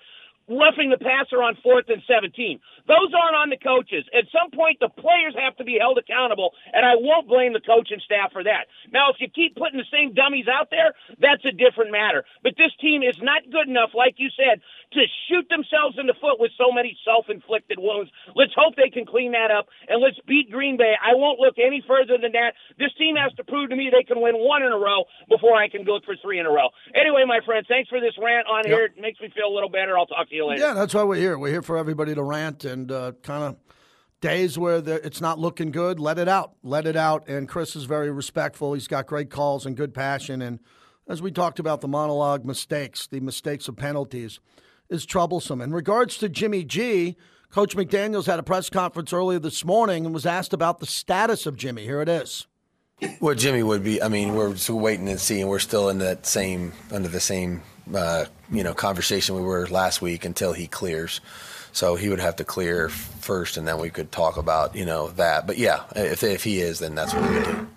[0.49, 2.59] roughing the passer on fourth and 17.
[2.87, 4.07] Those aren't on the coaches.
[4.15, 7.61] At some point, the players have to be held accountable, and I won't blame the
[7.61, 8.71] coaching staff for that.
[8.95, 12.23] Now, if you keep putting the same dummies out there, that's a different matter.
[12.47, 14.63] But this team is not good enough, like you said,
[14.95, 18.11] to shoot themselves in the foot with so many self-inflicted wounds.
[18.39, 20.95] Let's hope they can clean that up, and let's beat Green Bay.
[20.95, 22.55] I won't look any further than that.
[22.79, 25.59] This team has to prove to me they can win one in a row before
[25.59, 26.71] I can go for three in a row.
[26.95, 28.71] Anyway, my friends, thanks for this rant on yep.
[28.71, 28.85] here.
[28.87, 29.99] It makes me feel a little better.
[29.99, 30.63] I'll talk to you later.
[30.63, 31.39] Yeah, that's why we're here.
[31.39, 33.57] We're here for everybody to rant and uh, kind of
[34.21, 36.53] days where it's not looking good, let it out.
[36.63, 37.29] Let it out.
[37.29, 38.75] And Chris is very respectful.
[38.75, 40.43] He's got great calls and good passion.
[40.43, 40.61] And
[41.09, 44.41] as we talked about the monologue mistakes, the mistakes of penalties
[44.89, 45.61] is troublesome.
[45.61, 47.17] In regards to Jimmy G,
[47.51, 51.47] Coach McDaniels had a press conference earlier this morning and was asked about the status
[51.47, 51.85] of Jimmy.
[51.85, 52.47] Here it is.
[53.21, 54.03] Well, Jimmy would be.
[54.03, 55.47] I mean, we're still waiting and seeing.
[55.47, 57.63] We're still in that same under the same
[57.95, 61.21] uh, you know conversation we were last week until he clears.
[61.73, 65.09] So he would have to clear first, and then we could talk about you know
[65.09, 65.47] that.
[65.47, 67.69] But yeah, if if he is, then that's what we do.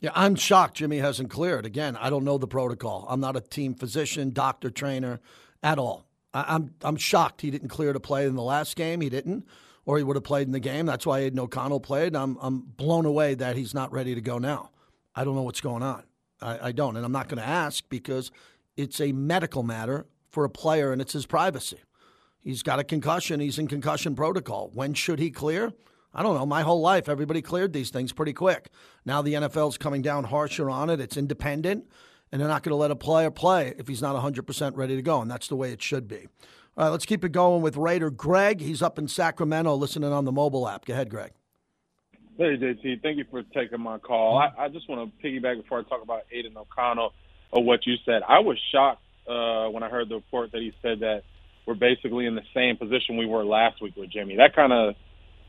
[0.00, 1.64] Yeah, I'm shocked Jimmy hasn't cleared.
[1.64, 3.06] Again, I don't know the protocol.
[3.08, 5.20] I'm not a team physician, doctor, trainer
[5.62, 6.06] at all.
[6.34, 9.00] I, I'm I'm shocked he didn't clear to play in the last game.
[9.00, 9.46] He didn't
[9.86, 10.84] or he would have played in the game.
[10.84, 12.14] That's why Aidan O'Connell played.
[12.14, 14.70] I'm, I'm blown away that he's not ready to go now.
[15.14, 16.02] I don't know what's going on.
[16.42, 16.96] I, I don't.
[16.96, 18.32] And I'm not going to ask because
[18.76, 21.78] it's a medical matter for a player and it's his privacy.
[22.42, 23.40] He's got a concussion.
[23.40, 24.70] He's in concussion protocol.
[24.72, 25.72] When should he clear?
[26.14, 26.46] I don't know.
[26.46, 28.70] My whole life, everybody cleared these things pretty quick.
[29.04, 31.00] Now the NFL's coming down harsher on it.
[31.00, 31.84] It's independent,
[32.30, 35.02] and they're not going to let a player play if he's not 100% ready to
[35.02, 36.28] go, and that's the way it should be.
[36.76, 38.60] All right, let's keep it going with Raider Greg.
[38.60, 40.84] He's up in Sacramento listening on the mobile app.
[40.84, 41.32] Go ahead, Greg.
[42.38, 43.02] Hey, JT.
[43.02, 44.38] Thank you for taking my call.
[44.38, 44.60] Mm-hmm.
[44.60, 47.12] I, I just want to piggyback before I talk about Aidan O'Connell
[47.50, 48.22] or what you said.
[48.26, 51.22] I was shocked uh, when I heard the report that he said that
[51.66, 54.36] we're basically in the same position we were last week with Jimmy.
[54.36, 54.94] That kind of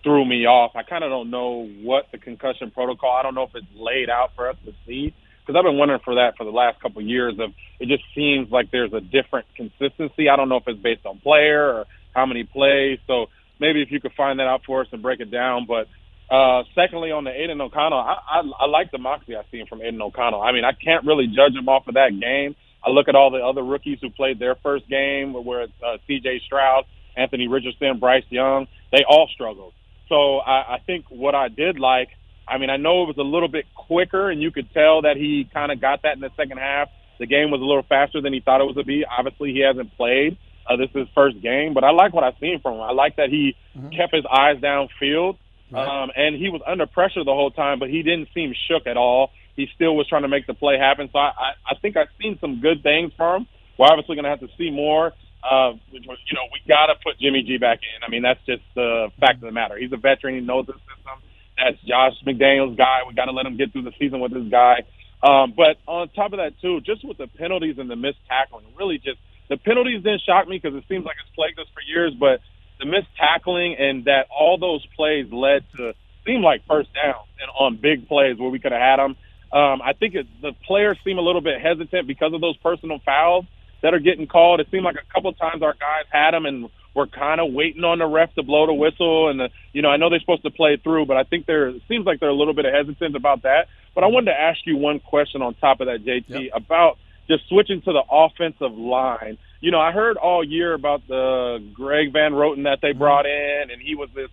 [0.04, 0.72] threw me off.
[0.76, 3.12] I kind of don't know what the concussion protocol.
[3.12, 5.14] I don't know if it's laid out for us to see
[5.46, 7.36] because I've been wondering for that for the last couple of years.
[7.40, 10.30] Of it just seems like there's a different consistency.
[10.30, 13.00] I don't know if it's based on player or how many plays.
[13.08, 13.28] So
[13.60, 15.66] maybe if you could find that out for us and break it down.
[15.68, 15.88] But
[16.30, 19.82] uh, secondly, on the Aidan O'Connell, I, I, I like the moxie I've seen from
[19.82, 20.42] Aidan O'Connell.
[20.42, 22.56] I mean, I can't really judge him off of that game.
[22.86, 25.98] I look at all the other rookies who played their first game, where it's uh,
[26.08, 26.42] C.J.
[26.46, 26.86] Stroud,
[27.16, 28.68] Anthony Richardson, Bryce Young.
[28.92, 29.74] They all struggled.
[30.10, 32.10] So I, I think what I did like
[32.48, 35.18] I mean, I know it was a little bit quicker, and you could tell that
[35.18, 36.88] he kind of got that in the second half.
[37.20, 39.04] The game was a little faster than he thought it was to be.
[39.06, 40.38] Obviously, he hasn't played.
[40.70, 42.82] Uh, this is his first game, but I like what I've seen from him.
[42.82, 43.90] I like that he mm-hmm.
[43.90, 45.38] kept his eyes downfield,
[45.74, 48.98] um, and he was under pressure the whole time, but he didn't seem shook at
[48.98, 49.32] all.
[49.56, 51.10] He still was trying to make the play happen.
[51.12, 53.48] So I, I, I think I've seen some good things from him.
[53.78, 55.14] We're obviously going to have to see more.
[55.44, 58.04] Uh, you know, we got to put Jimmy G back in.
[58.04, 59.78] I mean, that's just the fact of the matter.
[59.78, 60.36] He's a veteran.
[60.36, 61.22] He knows the system.
[61.58, 63.02] That's Josh McDaniels' guy.
[63.08, 64.86] We got to let him get through the season with this guy.
[65.22, 68.66] Um, but on top of that, too, just with the penalties and the missed tackling,
[68.78, 69.18] really just
[69.50, 72.14] the penalties didn't shock me because it seems like it's plagued us for years.
[72.14, 72.42] But
[72.80, 75.94] the missed tackling and that all those plays led to
[76.26, 79.16] seem like first down and on big plays where we could have had them.
[79.52, 83.00] Um, I think it, the players seem a little bit hesitant because of those personal
[83.06, 83.46] fouls
[83.82, 84.60] that are getting called.
[84.60, 87.84] It seemed like a couple times our guys had them and we're kind of waiting
[87.84, 89.30] on the ref to blow the whistle.
[89.30, 91.70] And, the, you know, I know they're supposed to play through, but I think they're,
[91.70, 93.68] it seems like they're a little bit hesitant about that.
[93.94, 96.52] But I wanted to ask you one question on top of that, JT, yep.
[96.54, 96.98] about
[97.30, 99.38] just switching to the offensive line.
[99.60, 103.70] You know, I heard all year about the Greg Van Roten that they brought in,
[103.72, 104.30] and he was this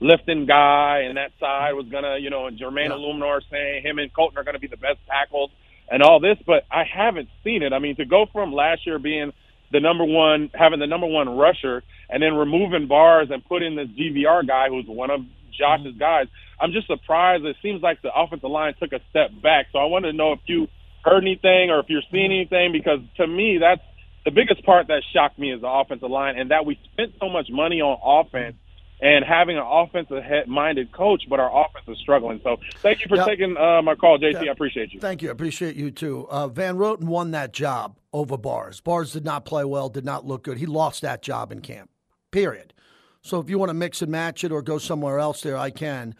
[0.00, 3.38] lifting guy, and that side was going to, you know, and Jermaine yeah.
[3.50, 5.50] Saying him and Kolton are going to be the best tackles
[5.90, 7.72] and all this, but I haven't seen it.
[7.72, 9.32] I mean, to go from last year being–
[9.70, 13.88] the number one, having the number one rusher, and then removing Bars and putting this
[13.88, 15.20] GVR guy who's one of
[15.52, 15.98] Josh's mm-hmm.
[15.98, 16.26] guys.
[16.60, 17.44] I'm just surprised.
[17.44, 19.66] It seems like the offensive line took a step back.
[19.72, 20.68] So I wanted to know if you
[21.04, 22.54] heard anything or if you're seeing mm-hmm.
[22.54, 23.82] anything because to me that's
[24.24, 27.28] the biggest part that shocked me is the offensive line and that we spent so
[27.28, 28.56] much money on offense
[29.00, 32.40] and having an offensive minded coach, but our offense is struggling.
[32.42, 33.26] So thank you for yep.
[33.26, 34.32] taking uh, my call, JT.
[34.32, 34.42] Yep.
[34.42, 35.00] I appreciate you.
[35.00, 35.28] Thank you.
[35.28, 36.26] I appreciate you too.
[36.28, 38.80] Uh, Van Roten won that job over Bars.
[38.80, 40.58] Bars did not play well, did not look good.
[40.58, 41.90] He lost that job in camp,
[42.32, 42.74] period.
[43.22, 45.70] So if you want to mix and match it or go somewhere else there, I
[45.70, 46.14] can.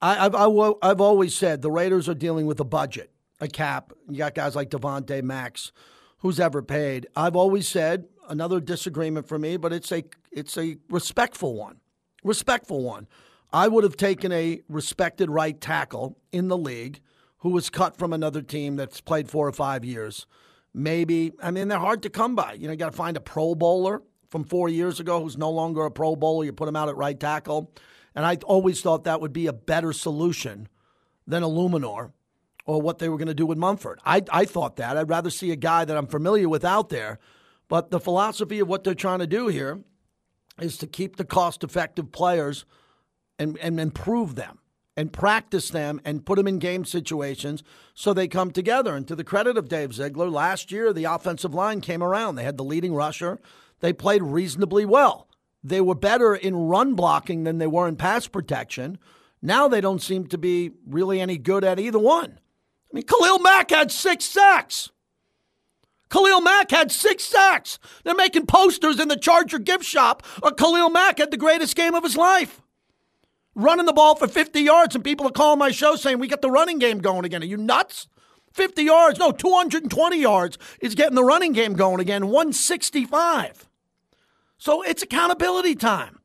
[0.00, 3.92] I, have I've always said the Raiders are dealing with a budget, a cap.
[4.08, 5.72] You got guys like Davante Maxx,
[6.24, 7.06] who's ever paid.
[7.14, 11.76] I've always said another disagreement for me, but it's a it's a respectful one
[12.24, 13.06] respectful one.
[13.52, 17.00] I would have taken a respected right tackle in the league
[17.38, 20.26] who was cut from another team that's played four or five years.
[20.72, 22.54] Maybe, I mean, they're hard to come by.
[22.54, 25.50] You know, you got to find a Pro Bowler from four years ago who's no
[25.50, 26.46] longer a Pro Bowler.
[26.46, 27.70] You put him out at right tackle.
[28.16, 30.68] And I always thought that would be a better solution
[31.26, 32.12] than Eluemunor
[32.64, 34.00] or what they were going to do with Munford.
[34.04, 34.96] I, I thought that.
[34.96, 37.18] I'd rather see a guy that I'm familiar with out there.
[37.68, 39.80] But the philosophy of what they're trying to do here
[40.60, 42.64] is to keep the cost effective players
[43.38, 44.60] and, and improve them
[44.96, 47.62] and practice them and put them in game situations
[47.94, 48.94] so they come together.
[48.94, 52.36] And to the credit of Dave Ziegler, last year the offensive line came around.
[52.36, 53.40] They had the leading rusher.
[53.80, 55.28] They played reasonably well.
[55.62, 58.98] They were better in run blocking than they were in pass protection.
[59.42, 62.38] Now they don't seem to be really any good at either one.
[62.94, 64.92] I mean, Khalil Mack had six sacks.
[66.10, 67.80] Khalil Mack had six sacks.
[68.04, 71.96] They're making posters in the Charger gift shop of Khalil Mack had the greatest game
[71.96, 72.62] of his life.
[73.56, 76.40] Running the ball for 50 yards, and people are calling my show saying, We got
[76.40, 77.42] the running game going again.
[77.42, 78.06] Are you nuts?
[78.52, 83.68] 50 yards, no, 220 yards is getting the running game going again, 165.
[84.56, 86.20] So it's accountability time.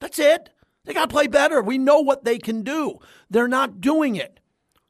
[0.00, 0.48] That's it.
[0.86, 1.60] They got to play better.
[1.60, 3.00] We know what they can do.
[3.28, 4.40] They're not doing it.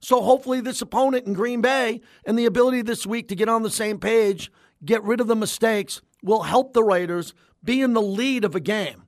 [0.04, 3.62] So hopefully, this opponent in Green Bay and the ability this week to get on
[3.62, 4.52] the same page,
[4.84, 7.32] get rid of the mistakes, will help the Raiders
[7.64, 9.04] be in the lead of a game.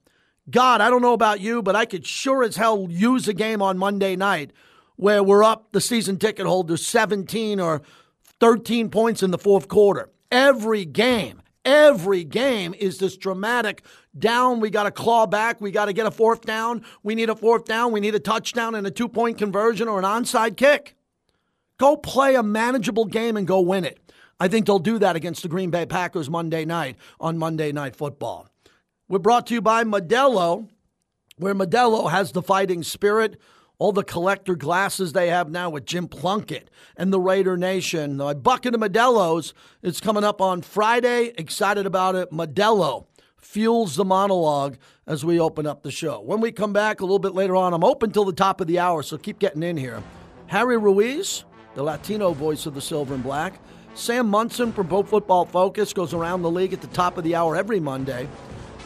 [0.48, 3.60] God, I don't know about you, but I could sure as hell use a game
[3.60, 4.52] on Monday night
[4.96, 7.82] where we're up the season ticket holders 17 or
[8.40, 10.08] 13 points in the fourth quarter.
[10.32, 13.82] Every game, every game is this dramatic
[14.18, 14.60] down.
[14.60, 15.60] We got to claw back.
[15.60, 16.84] We got to get a fourth down.
[17.02, 17.92] We need a fourth down.
[17.92, 20.96] We need a touchdown and a two point conversion or an onside kick.
[21.78, 24.00] Go play a manageable game and go win it.
[24.38, 27.96] I think they'll do that against the Green Bay Packers Monday night on Monday Night
[27.96, 28.48] Football.
[29.08, 30.68] We're brought to you by Modelo,
[31.36, 33.40] where Modelo has the fighting spirit.
[33.78, 38.18] All the collector glasses they have now with Jim Plunkett and the Raider Nation.
[38.22, 41.34] A bucket of Modelo's is coming up on Friday.
[41.36, 42.30] Excited about it.
[42.30, 43.04] Modelo
[43.36, 46.22] fuels the monologue as we open up the show.
[46.22, 48.66] When we come back a little bit later on, I'm open till the top of
[48.66, 50.02] the hour, so keep getting in here.
[50.46, 53.60] Harry Ruiz, the Latino voice of the Silver and Black.
[53.92, 57.34] Sam Monson from Pro Football Focus goes around the league at the top of the
[57.34, 58.26] hour every Monday.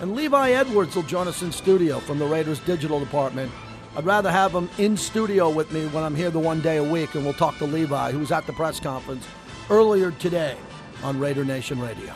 [0.00, 3.52] And Levi Edwards will join us in studio from the Raiders digital department.
[3.96, 6.82] I'd rather have him in studio with me when I'm here the one day a
[6.82, 9.26] week, and we'll talk to Levi, who was at the press conference
[9.68, 10.56] earlier today
[11.02, 12.14] on Raider Nation Radio.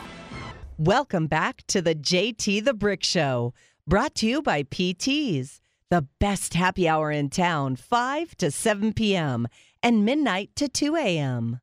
[0.77, 3.53] Welcome back to the JT the Brick Show,
[3.85, 5.59] brought to you by PT's,
[5.89, 9.45] the best happy hour in town, 5 to 7 p.m.
[9.83, 11.59] and midnight to 2 a.m.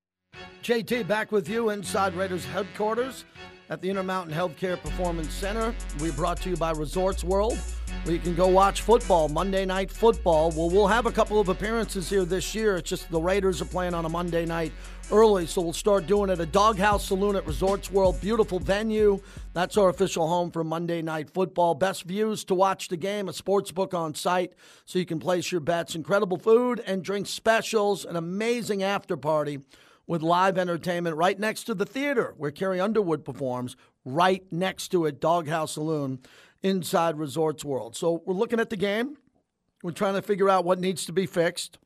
[0.63, 3.25] JT back with you inside Raiders headquarters
[3.71, 5.75] at the Intermountain Healthcare Performance Center.
[6.01, 7.59] We're brought to you by Resorts World,
[8.05, 10.51] where you can go watch football, Monday Night Football.
[10.51, 12.77] Well, we'll have a couple of appearances here this year.
[12.77, 14.73] It's just the Raiders are playing on a Monday night
[15.11, 18.21] early, so we'll start doing it at Doghouse Saloon at Resorts World.
[18.21, 19.21] Beautiful venue.
[19.53, 21.75] That's our official home for Monday Night Football.
[21.75, 24.53] Best views to watch the game, a sports book on site
[24.85, 25.95] so you can place your bets.
[25.95, 29.61] Incredible food and drink specials, an amazing after party
[30.07, 35.07] with live entertainment right next to the theater where Carrie Underwood performs, right next to
[35.07, 36.19] it, Doghouse Saloon
[36.63, 37.97] inside Resorts World.
[37.97, 39.17] So we're looking at the game.
[39.83, 41.79] We're trying to figure out what needs to be fixed.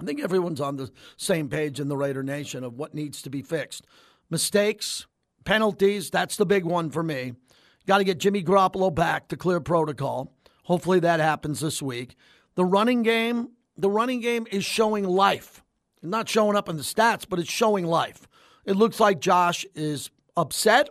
[0.00, 3.30] I think everyone's on the same page in the Raider Nation of what needs to
[3.30, 3.84] be fixed.
[4.30, 5.06] Mistakes,
[5.44, 7.34] penalties, that's the big one for me.
[7.86, 10.32] Got to get Jimmy Garoppolo back to clear protocol.
[10.64, 12.16] Hopefully that happens this week.
[12.54, 15.62] The running game, the running game is showing life.
[16.02, 18.26] Not showing up in the stats, but it's showing life.
[18.64, 20.90] It looks like Josh is upset.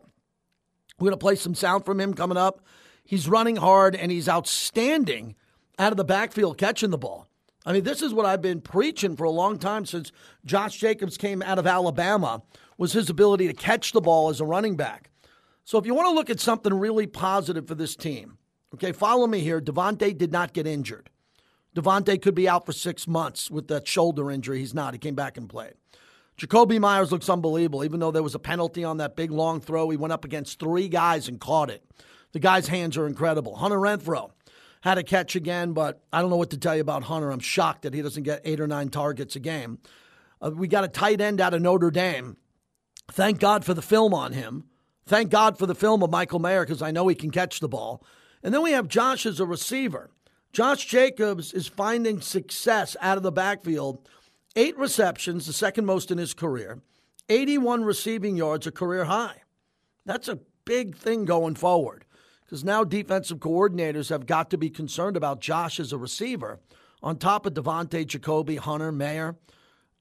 [0.99, 2.62] We're going to play some sound from him coming up.
[3.04, 5.36] He's running hard and he's outstanding
[5.78, 7.28] out of the backfield catching the ball.
[7.66, 10.12] I mean, this is what I've been preaching for a long time since
[10.46, 12.42] Josh Jacobs came out of Alabama
[12.78, 15.10] was his ability to catch the ball as a running back.
[15.63, 18.38] So if you want to look at something really positive for this team,
[18.74, 19.62] okay, follow me here.
[19.62, 21.10] Davante did not get injured.
[21.76, 24.60] Davante could be out for six months with that shoulder injury.
[24.60, 24.94] He's not.
[24.94, 25.74] He came back and played.
[26.38, 27.84] Jakobi Meyers looks unbelievable.
[27.84, 30.60] Even though there was a penalty on that big long throw, he went up against
[30.60, 31.84] three guys and caught it.
[32.34, 33.56] The guy's hands are incredible.
[33.56, 34.32] Hunter Renfrow
[34.82, 37.32] had a catch again, but I don't know what to tell you about Hunter.
[37.32, 39.80] I'm shocked that he doesn't get eight or nine targets a game.
[40.41, 42.36] Uh, we got a tight end out of Notre Dame.
[43.12, 44.65] Thank God for the film on him.
[45.06, 47.69] Thank God for the film of Michael Mayer because I know he can catch the
[47.69, 48.04] ball.
[48.41, 50.10] And then we have Josh as a receiver.
[50.52, 54.08] Josh Jacobs is finding success out of the backfield.
[54.56, 56.82] Eight receptions, the second most in his career.
[57.30, 59.43] 81 receiving yards, a career high.
[60.06, 62.06] That's a big thing going forward
[62.54, 66.60] because now defensive coordinators have got to be concerned about Josh as a receiver
[67.02, 69.36] on top of Davante, Jakobi, Hunter, Mayer,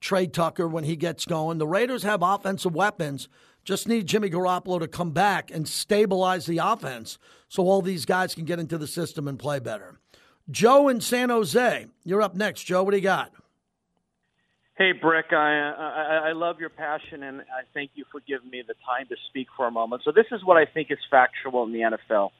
[0.02, 1.56] Tre Tucker when he gets going.
[1.56, 3.30] The Raiders have offensive weapons.
[3.64, 7.16] Just need Jimmy Garoppolo to come back and stabilize the offense
[7.48, 9.98] so all these guys can get into the system and play better.
[10.50, 12.64] Joe in San Jose, you're up next.
[12.64, 13.32] Joe, what do you got?
[14.76, 18.62] Hey, Brick, I, I, I love your passion, and I thank you for giving me
[18.66, 20.02] the time to speak for a moment.
[20.04, 22.30] So, this is what I think is factual in the NFL.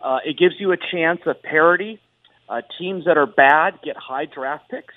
[0.00, 2.00] Uh, it gives you a chance of parity.
[2.48, 4.94] Uh, teams that are bad get high draft picks.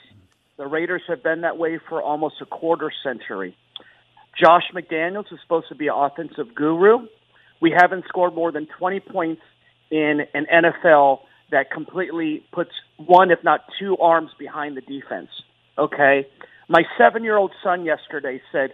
[0.57, 3.55] The Raiders have been that way for almost a quarter century.
[4.39, 7.07] Josh McDaniels is supposed to be an offensive guru.
[7.61, 9.41] We haven't scored more than 20 points
[9.89, 11.19] in an NFL
[11.51, 15.29] that completely puts one, if not two, arms behind the defense.
[15.77, 16.27] Okay?
[16.69, 18.71] My seven year old son yesterday said,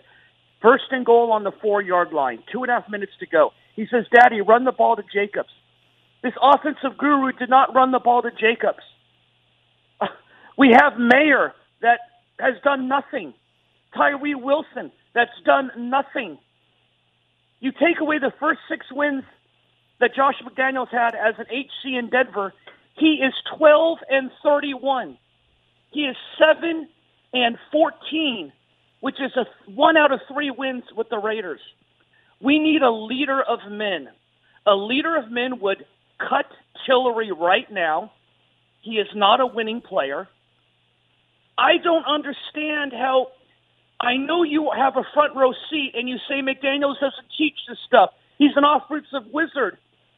[0.62, 3.52] First and goal on the four yard line, two and a half minutes to go.
[3.76, 5.50] He says, Daddy, run the ball to Jacobs.
[6.24, 8.84] This offensive guru did not run the ball to Jacobs.
[10.58, 12.00] We have Mayer that
[12.40, 13.34] has done nothing.
[13.96, 16.38] Tyree Wilson that's done nothing.
[17.60, 19.24] You take away the first six wins
[20.00, 22.54] that Josh McDaniels had as an HC in Denver,
[22.98, 25.18] he is 12 and 31.
[25.92, 26.88] He is 7
[27.34, 28.52] and 14,
[29.00, 31.62] which is a one out of three wins with the Raiders.
[32.42, 34.10] We need a leader of men.
[34.66, 35.86] A leader of men would
[36.20, 36.46] cut
[36.86, 38.12] Tillery right now.
[38.82, 40.28] He is not a winning player.
[41.58, 43.28] I don't understand how.
[44.00, 47.80] I know you have a front row seat and you say McDaniels doesn't teach this
[47.88, 48.12] stuff.
[48.38, 49.78] He's an offensive wizard.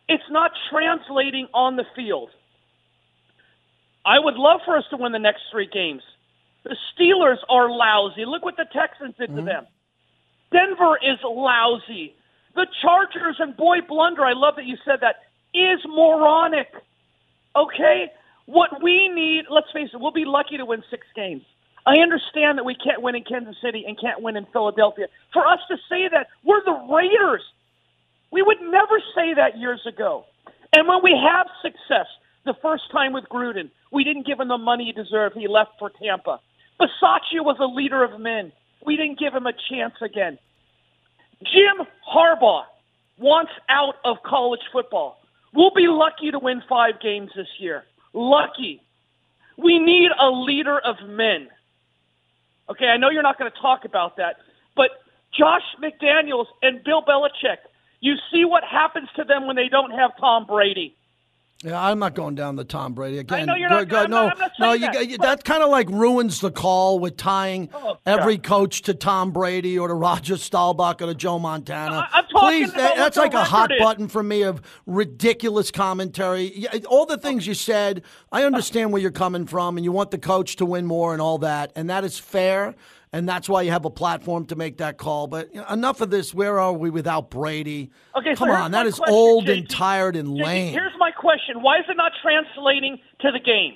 [0.09, 2.29] It's not translating on the field.
[4.05, 6.01] I would love for us to win the next three games.
[6.63, 8.25] The Steelers are lousy.
[8.25, 9.45] Look what the Texans did to mm-hmm.
[9.45, 9.67] them.
[10.51, 12.15] Denver is lousy.
[12.55, 14.25] The Chargers and boy blunder.
[14.25, 15.15] I love that you said that
[15.53, 16.67] is moronic.
[17.55, 18.11] Okay,
[18.45, 19.45] what we need.
[19.49, 19.99] Let's face it.
[19.99, 21.43] We'll be lucky to win six games.
[21.85, 25.07] I understand that we can't win in Kansas City and can't win in Philadelphia.
[25.33, 27.41] For us to say that we're the Raiders,
[28.31, 30.25] we would never say that years ago.
[30.73, 32.05] And when we have success,
[32.45, 35.35] the first time with Gruden, we didn't give him the money he deserved.
[35.35, 36.39] He left for Tampa.
[36.79, 38.51] Bisaccia was a leader of men.
[38.85, 40.37] We didn't give him a chance again.
[41.43, 42.63] Jim Harbaugh
[43.17, 45.19] wants out of college football.
[45.53, 47.83] We'll be lucky to win five games this year.
[48.13, 48.81] Lucky.
[49.57, 51.49] We need a leader of men.
[52.69, 54.37] Okay, I know you're not going to talk about that,
[54.75, 54.91] but
[55.37, 57.57] Josh McDaniels and Bill Belichick,
[57.99, 60.95] you see what happens to them when they don't have Tom Brady.
[61.61, 63.45] Yeah, I'm not going down the Tom Brady again.
[63.45, 65.69] know you're not- I'm no, not- I'm not no, you, that, you- that kind of
[65.69, 70.37] like ruins the call with tying Oh, every coach to Tom Brady or to Roger
[70.37, 72.07] Staubach or to Joe Montana.
[72.13, 73.79] I- I'm talking Please, that- that's like a hot is.
[73.81, 76.57] button for me of ridiculous commentary.
[76.57, 80.11] Yeah, All the things you said, I understand where you're coming from, and you want
[80.11, 82.73] the coach to win more and all that, and that is fair.
[83.11, 85.25] And that's why you have a platform to make that call.
[85.25, 86.33] But you know, enough of this.
[86.33, 87.89] Where are we without Brady?
[88.15, 89.57] Okay, come here's on, that is question, old JT.
[89.57, 90.73] and tired and JT, lame.
[90.73, 93.73] Here's my question: Why is it not translating to the game?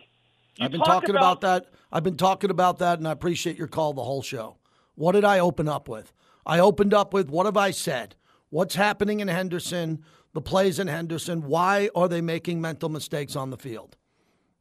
[0.57, 1.65] You I've been talk talking about, that.
[1.91, 4.57] I've been talking about that, and I appreciate your call the whole show.
[4.95, 6.13] What did I open up with?
[6.45, 8.15] I opened up with what have I said?
[8.49, 10.03] What's happening in Henderson?
[10.33, 11.43] The plays in Henderson.
[11.43, 13.97] Why are they making mental mistakes on the field?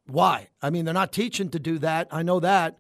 [0.07, 0.49] Why?
[0.62, 2.09] I mean, they're not teaching to do that.
[2.11, 2.79] I know that.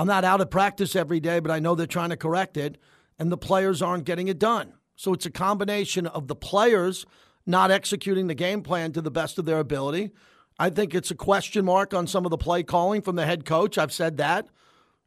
[0.00, 2.78] I'm not out of practice every day, but I know they're trying to correct it,
[3.18, 4.72] and the players aren't getting it done.
[4.96, 7.04] So it's a combination of the players
[7.44, 10.12] not executing the game plan to the best of their ability.
[10.58, 13.44] I think it's a question mark on some of the play calling from the head
[13.44, 13.76] coach.
[13.76, 14.48] I've said that.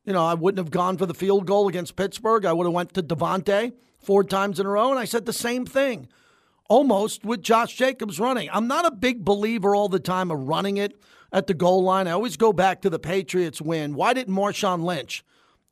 [0.05, 2.45] You know, I wouldn't have gone for the field goal against Pittsburgh.
[2.45, 5.33] I would have went to Davante four times in a row, and I said the
[5.33, 6.07] same thing
[6.69, 8.47] almost with Josh Jacobs running.
[8.53, 11.01] I'm not a big believer all the time of running it
[11.33, 12.07] at the goal line.
[12.07, 13.95] I always go back to the Patriots win.
[13.95, 15.25] Why didn't Marshawn Lynch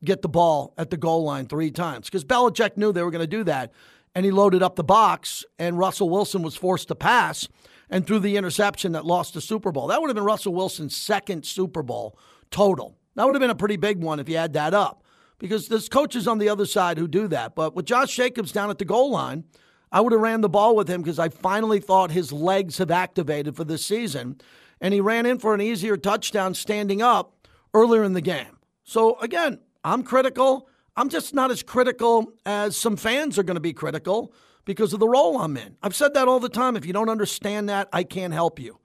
[0.04, 2.06] get the ball at the goal line three times?
[2.06, 3.72] Because Belichick knew they were going to do that.
[4.14, 7.48] And he loaded up the box, and Russell Wilson was forced to pass
[7.88, 9.86] and threw the interception that lost the Super Bowl.
[9.86, 12.18] That would have been Russell Wilson's second Super Bowl
[12.50, 12.98] total.
[13.14, 15.04] That would have been a pretty big one if you add that up.
[15.38, 17.54] Because there's coaches on the other side who do that.
[17.54, 19.44] But with Josh Jacobs down at the goal line,
[19.90, 22.90] I would have ran the ball with him because I finally thought his legs have
[22.90, 24.40] activated for this season.
[24.82, 28.58] And he ran in for an easier touchdown standing up earlier in the game.
[28.84, 30.68] So again, I'm critical.
[30.96, 35.00] I'm just not as critical as some fans are going to be critical because of
[35.00, 35.76] the role I'm in.
[35.82, 36.76] I've said that all the time.
[36.76, 38.80] If you don't understand that, I can't help you.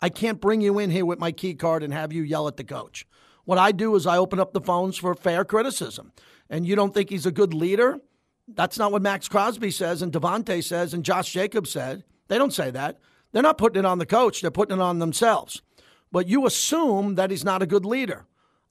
[0.00, 2.56] I can't bring you in here with my key card and have you yell at
[2.56, 3.06] the coach.
[3.44, 6.12] What I do is I open up the phones for fair criticism.
[6.48, 8.00] And you don't think he's a good leader?
[8.48, 12.04] That's not what Maxx Crosby says and Davante says and Josh Jacobs said.
[12.28, 12.98] They don't say that.
[13.32, 15.62] They're not putting it on the coach, they're putting it on themselves.
[16.10, 18.26] But you assume that he's not a good leader.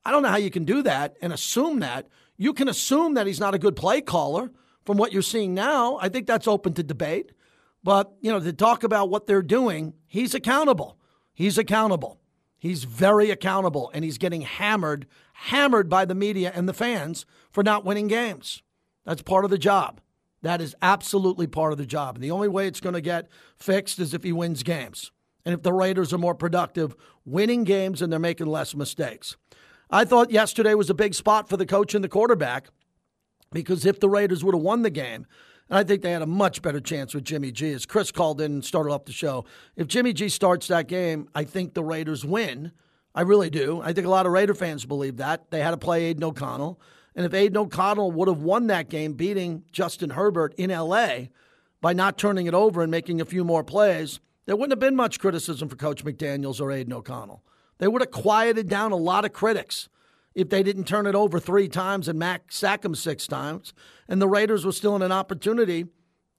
[0.05, 2.07] I don't know how you can do that and assume that.
[2.37, 4.51] You can assume that he's not a good play caller
[4.85, 5.97] from what you're seeing now.
[6.01, 7.31] I think that's open to debate.
[7.83, 10.97] But, you know, to talk about what they're doing, he's accountable.
[11.33, 12.19] He's accountable.
[12.57, 17.63] He's very accountable and he's getting hammered, hammered by the media and the fans for
[17.63, 18.61] not winning games.
[19.03, 19.99] That's part of the job.
[20.41, 22.15] That is absolutely part of the job.
[22.15, 25.11] And the only way it's going to get fixed is if he wins games.
[25.45, 29.37] And if the Raiders are more productive winning games and they're making less mistakes.
[29.89, 32.69] I thought yesterday was a big spot for the coach and the quarterback
[33.51, 35.25] because if the Raiders would have won the game,
[35.69, 37.71] and I think they had a much better chance with Jimmy G.
[37.71, 41.29] As Chris called in and started off the show, if Jimmy G starts that game,
[41.33, 42.71] I think the Raiders win.
[43.13, 43.81] I really do.
[43.81, 45.49] I think a lot of Raider fans believe that.
[45.51, 46.79] They had to play Aidan O'Connell.
[47.15, 51.27] And if Aidan O'Connell would have won that game, beating Justin Herbert in LA
[51.81, 54.95] by not turning it over and making a few more plays, there wouldn't have been
[54.95, 57.43] much criticism for Coach McDaniels or Aidan O'Connell.
[57.79, 59.89] They would have quieted down a lot of critics
[60.33, 63.73] if they didn't turn it over three times and Mack sack them six times,
[64.07, 65.85] and the Raiders were still in an opportunity.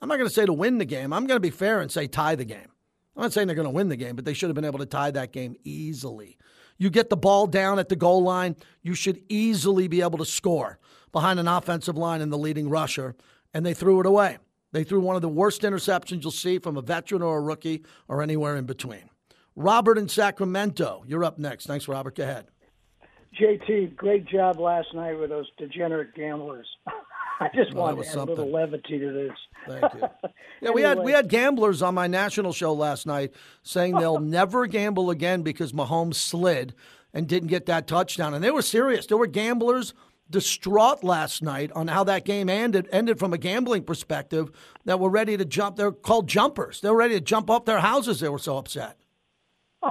[0.01, 1.13] I'm not going to say to win the game.
[1.13, 2.69] I'm going to be fair and say tie the game.
[3.17, 4.79] I'm not saying they're going to win the game, but they should have been able
[4.79, 6.39] to tie that game easily.
[6.83, 10.25] You get the ball down at the goal line, you should easily be able to
[10.25, 10.81] score
[11.13, 13.15] behind an offensive line and the leading rusher,
[13.55, 14.39] and they threw it away.
[14.73, 17.85] They threw one of the worst interceptions you'll see from a veteran or a rookie
[18.09, 19.09] or anywhere in between.
[19.55, 21.67] Robert in Sacramento, you're up next.
[21.67, 22.17] Thanks, Robert.
[22.17, 22.47] Go ahead.
[23.41, 26.67] JT, great job last night with those degenerate gamblers.
[27.41, 29.39] I just Well, wanted to add a little levity to this.
[29.69, 30.09] Thank you.
[30.61, 33.33] Yeah, we had we had gamblers on my national show last night
[33.65, 36.73] saying they'll never gamble again because Mahomes slid
[37.13, 39.07] and didn't get that touchdown, and they were serious.
[39.07, 39.93] There were gamblers
[40.31, 44.53] distraught last night on how that game ended ended from a gambling perspective
[44.85, 45.75] that were ready to jump.
[45.77, 46.81] They're called jumpers.
[46.81, 48.21] They were ready to jump off their houses.
[48.21, 48.97] They were so upset.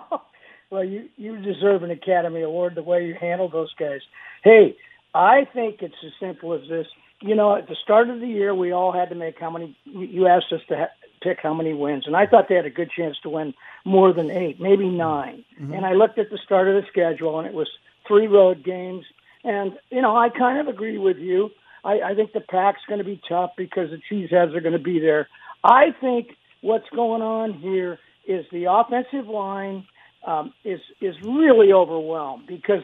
[0.72, 4.00] Well, you you deserve an Academy Award the way you handled those guys.
[4.42, 4.78] Hey,
[5.14, 6.88] I think it's as simple as this.
[7.22, 9.78] You know, at the start of the year, we all had to make how many.
[9.86, 12.72] You asked us to ha- pick how many wins, and I thought they had a
[12.72, 13.54] good chance to win
[13.86, 15.44] more than eight, maybe 9
[15.74, 17.70] And I looked at the start of the schedule, and it was
[18.08, 19.06] three road games.
[19.44, 21.52] And you know, I kind of agree with you.
[21.84, 24.80] I, I think the pack's going to be tough because the cheeseheads are going to
[24.80, 25.28] be there.
[25.64, 29.86] I think what's going on here is the offensive line
[30.26, 32.84] um, is is really overwhelmed because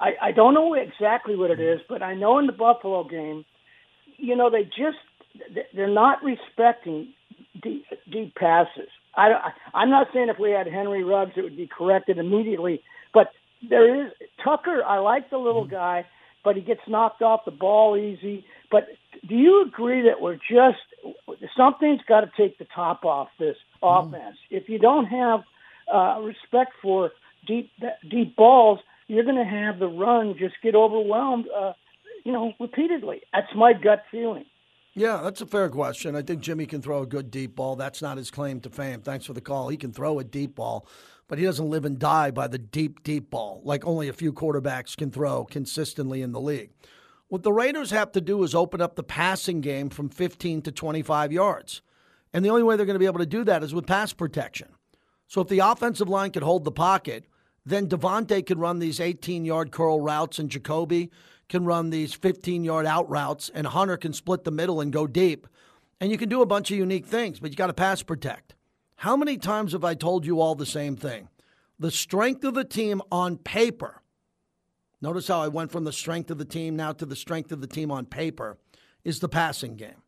[0.00, 3.44] I, I don't know exactly what it is, but I know in the Buffalo game,
[4.18, 4.98] you know, they just
[5.74, 7.12] they're not respecting
[7.62, 8.88] deep, deep passes.
[9.14, 12.82] I, I I'm not saying if we had Henry Ruggs it would be corrected immediately,
[13.12, 13.28] but
[13.68, 14.12] there is
[14.42, 14.82] Tucker.
[14.84, 16.06] I like the little guy,
[16.44, 18.44] but he gets knocked off the ball easy.
[18.70, 18.88] But
[19.28, 20.78] do you agree that we're just
[21.56, 24.36] something's got to take the top off this offense?
[24.50, 25.40] If you don't have
[25.92, 27.10] uh, respect for
[27.46, 27.70] deep
[28.08, 31.46] deep balls, you're going to have the run just get overwhelmed.
[31.48, 31.72] Uh,
[32.26, 33.22] you know, repeatedly.
[33.32, 34.44] That's my gut feeling.
[34.94, 36.16] Yeah, that's a fair question.
[36.16, 37.76] I think Jimmy can throw a good deep ball.
[37.76, 39.00] That's not his claim to fame.
[39.00, 39.68] Thanks for the call.
[39.68, 40.88] He can throw a deep ball,
[41.28, 44.32] but he doesn't live and die by the deep, deep ball like only a few
[44.32, 46.70] quarterbacks can throw consistently in the league.
[47.28, 50.72] What the Raiders have to do is open up the passing game from 15 to
[50.72, 51.80] 25 yards.
[52.32, 54.12] And the only way they're going to be able to do that is with pass
[54.12, 54.70] protection.
[55.28, 57.24] So if the offensive line could hold the pocket,
[57.64, 61.10] then Davante can run these 18 yard curl routes and Jakobi
[61.48, 65.06] can run these 15 yard out routes and Hunter can split the middle and go
[65.06, 65.46] deep.
[66.00, 68.54] And you can do a bunch of unique things, but you got to pass protect.
[68.96, 71.28] How many times have I told you all the same thing?
[71.78, 74.02] The strength of the team on paper.
[75.00, 77.60] Notice how I went from the strength of the team now to the strength of
[77.60, 78.58] the team on paper
[79.04, 80.02] is the passing game.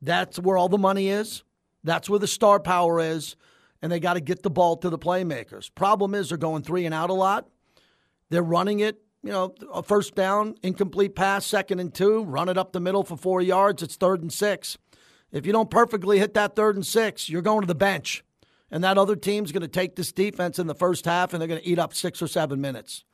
[0.00, 1.42] That's where all the money is.
[1.84, 3.36] That's where the star power is.
[3.82, 5.70] And they got to get the ball to the playmakers.
[5.74, 7.48] Problem is, they're going three and out a lot.
[8.30, 12.58] They're running it, you know, a first down, incomplete pass, second and two, run it
[12.58, 13.82] up the middle for four yards.
[13.82, 14.76] It's third and six.
[15.32, 18.22] If you don't perfectly hit that third and six, you're going to the bench.
[18.70, 21.48] And that other team's going to take this defense in the first half and they're
[21.48, 23.04] going to eat up six or seven minutes.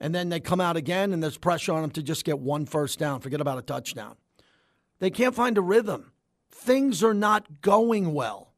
[0.00, 2.66] And then they come out again and there's pressure on them to just get one
[2.66, 3.20] first down.
[3.20, 4.16] Forget about a touchdown.
[4.98, 6.10] They can't find a rhythm.
[6.50, 8.52] Things are not going well.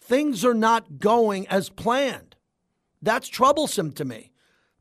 [0.00, 2.36] Things are not going as planned.
[3.02, 4.32] That's troublesome to me.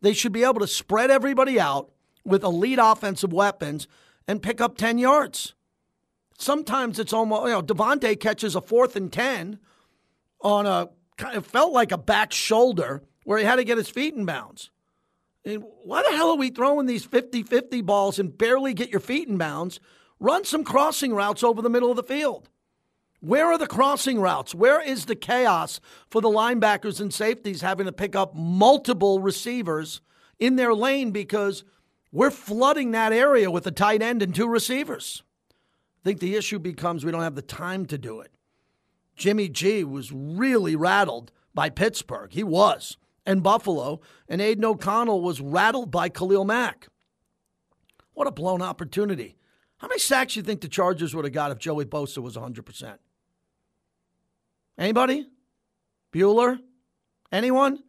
[0.06, 1.90] They should be able to spread everybody out
[2.24, 3.88] with elite offensive weapons
[4.28, 5.56] and pick up 10 yards.
[6.38, 9.58] Sometimes it's almost, you know, Davante catches a fourth and 10
[10.42, 10.90] on a,
[11.34, 14.70] of felt like a back shoulder where he had to get his feet in bounds.
[15.44, 19.28] Why the hell are we throwing these 50 50 balls and barely get your feet
[19.28, 19.80] in bounds?
[20.20, 22.48] Run some crossing routes over the middle of the field.
[23.26, 24.54] Where are the crossing routes?
[24.54, 25.80] Where is the chaos
[26.12, 30.00] for the linebackers and safeties having to pick up multiple receivers
[30.38, 31.64] in their lane because
[32.12, 35.24] we're flooding that area with a tight end and two receivers?
[35.50, 38.30] I think the issue becomes we don't have the time to do it.
[39.16, 42.32] Jimmy G was really rattled by Pittsburgh.
[42.32, 42.96] He was.
[43.26, 44.02] And Buffalo.
[44.30, 46.90] And Aidan O'Connell was rattled by Khalil Mack.
[48.14, 49.36] What a blown opportunity.
[49.78, 52.38] How many sacks do you think the Chargers would have got if Joey Bosa was
[52.38, 52.98] 100%?
[54.78, 55.28] Anybody?
[56.14, 56.60] Bueller?
[57.32, 57.80] Anyone?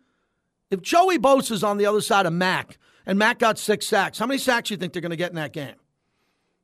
[0.71, 4.27] If Joey Bosa's on the other side of Mack and Mack got six sacks, how
[4.27, 5.77] many sacks do you think they're going to get in that game?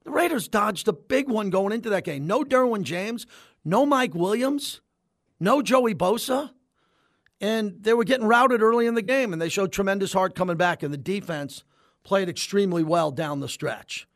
[0.04, 2.26] The Raiders dodged a big one going into that game.
[2.26, 3.26] No Derwin James,
[3.64, 4.80] no Mike Williams,
[5.38, 6.50] no Joey Bosa.
[7.40, 10.56] And they were getting routed early in the game, and they showed tremendous heart coming
[10.56, 11.64] back, and the defense
[12.04, 14.08] played extremely well down the stretch.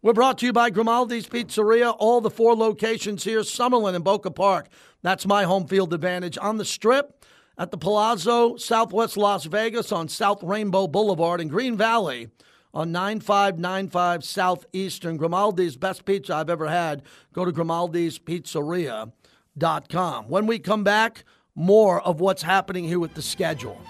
[0.00, 4.30] We're brought to you by Grimaldi's Pizzeria, all the four locations here, Summerlin and Boca
[4.30, 4.68] Park.
[5.02, 6.38] That's my home field advantage.
[6.38, 7.24] On the strip,
[7.58, 12.28] at the Palazzo, Southwest Las Vegas on South Rainbow Boulevard in Green Valley
[12.72, 15.16] on 9595 Southeastern.
[15.16, 17.02] Grimaldi's best pizza I've ever had.
[17.32, 20.28] Go to grimaldi'spizzeria.com.
[20.28, 21.24] When we come back,
[21.56, 23.80] more of what's happening here with the schedule.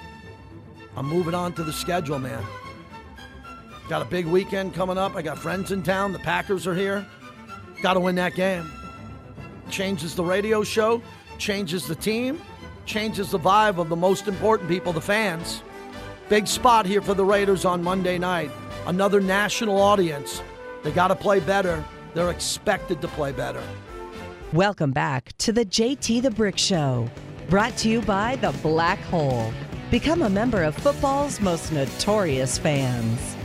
[0.97, 2.43] I'm moving on to the schedule, man.
[3.91, 5.15] Got a big weekend coming up.
[5.15, 6.13] I got friends in town.
[6.13, 7.07] The Packers are here.
[7.83, 8.71] Got to win that game.
[9.71, 11.03] Changes the radio show,
[11.37, 12.41] changes the team,
[12.87, 15.63] changes the vibe of the most important people, the fans.
[16.29, 18.51] Big spot here for the Raiders on Monday night.
[18.87, 20.43] Another national audience.
[20.83, 21.85] They got to play better.
[22.15, 23.63] They're expected to play better.
[24.53, 27.11] Welcome back to the JT the Brick Show,
[27.51, 29.53] brought to you by The Black Hole.
[29.91, 33.38] Become a member of football's most notorious fans.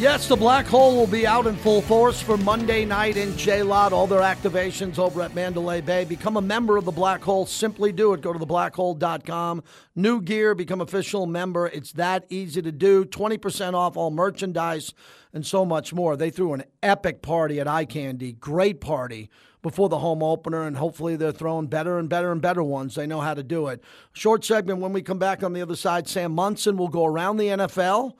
[0.00, 3.62] Yes, the Black Hole will be out in full force for Monday night in J
[3.62, 3.92] Lot.
[3.92, 6.06] All their activations over at Mandalay Bay.
[6.06, 7.44] Become a member of the Black Hole.
[7.44, 8.22] Simply do it.
[8.22, 9.62] Go to theblackhole.com.
[9.94, 11.66] New gear, become official member.
[11.66, 13.04] It's that easy to do.
[13.04, 14.94] 20% off all merchandise
[15.34, 16.16] and so much more.
[16.16, 18.32] They threw an epic party at Eye Candy.
[18.32, 19.28] Great party
[19.60, 22.94] before the home opener, and hopefully they're throwing better and better and better ones.
[22.94, 23.84] They know how to do it.
[24.14, 26.08] Short segment when we come back on the other side.
[26.08, 28.14] Sam Monson will go around the NFL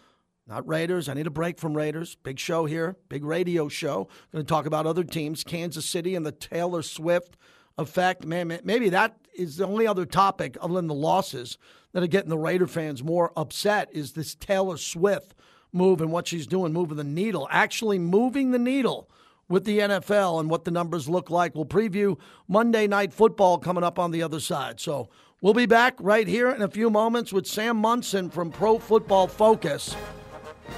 [0.51, 1.09] not Raiders.
[1.09, 2.17] I need a break from Raiders.
[2.17, 4.09] Big show here, big radio show.
[4.33, 7.37] Going to talk about other teams, Kansas City and the Taylor Swift
[7.79, 8.27] effect.
[8.27, 11.57] Man, maybe that is the only other topic other than the losses
[11.93, 15.35] that are getting the Raider fans more upset is this Taylor Swift
[15.73, 19.09] move and what she's doing, moving the needle, actually moving the needle
[19.49, 21.55] with the NFL and what the numbers look like.
[21.55, 24.81] We'll preview Monday Night Football coming up on the other side.
[24.81, 28.81] So we'll be back right here in a few moments with Sam Monson from Pro
[28.81, 29.95] Football Focus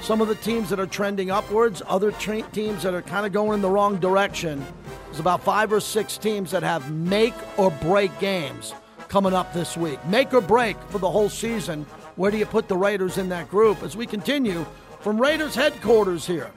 [0.00, 3.32] some of the teams that are trending upwards, other tra- teams that are kind of
[3.32, 4.64] going in the wrong direction.
[5.06, 8.74] There's about five or six teams that have make or break games
[9.08, 10.04] coming up this week.
[10.06, 11.84] Make or break for the whole season.
[12.16, 14.64] Where do you put the Raiders in that group as we continue
[15.00, 16.50] from Raiders headquarters here?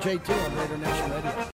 [0.00, 1.34] JT on Raider Nation Radio.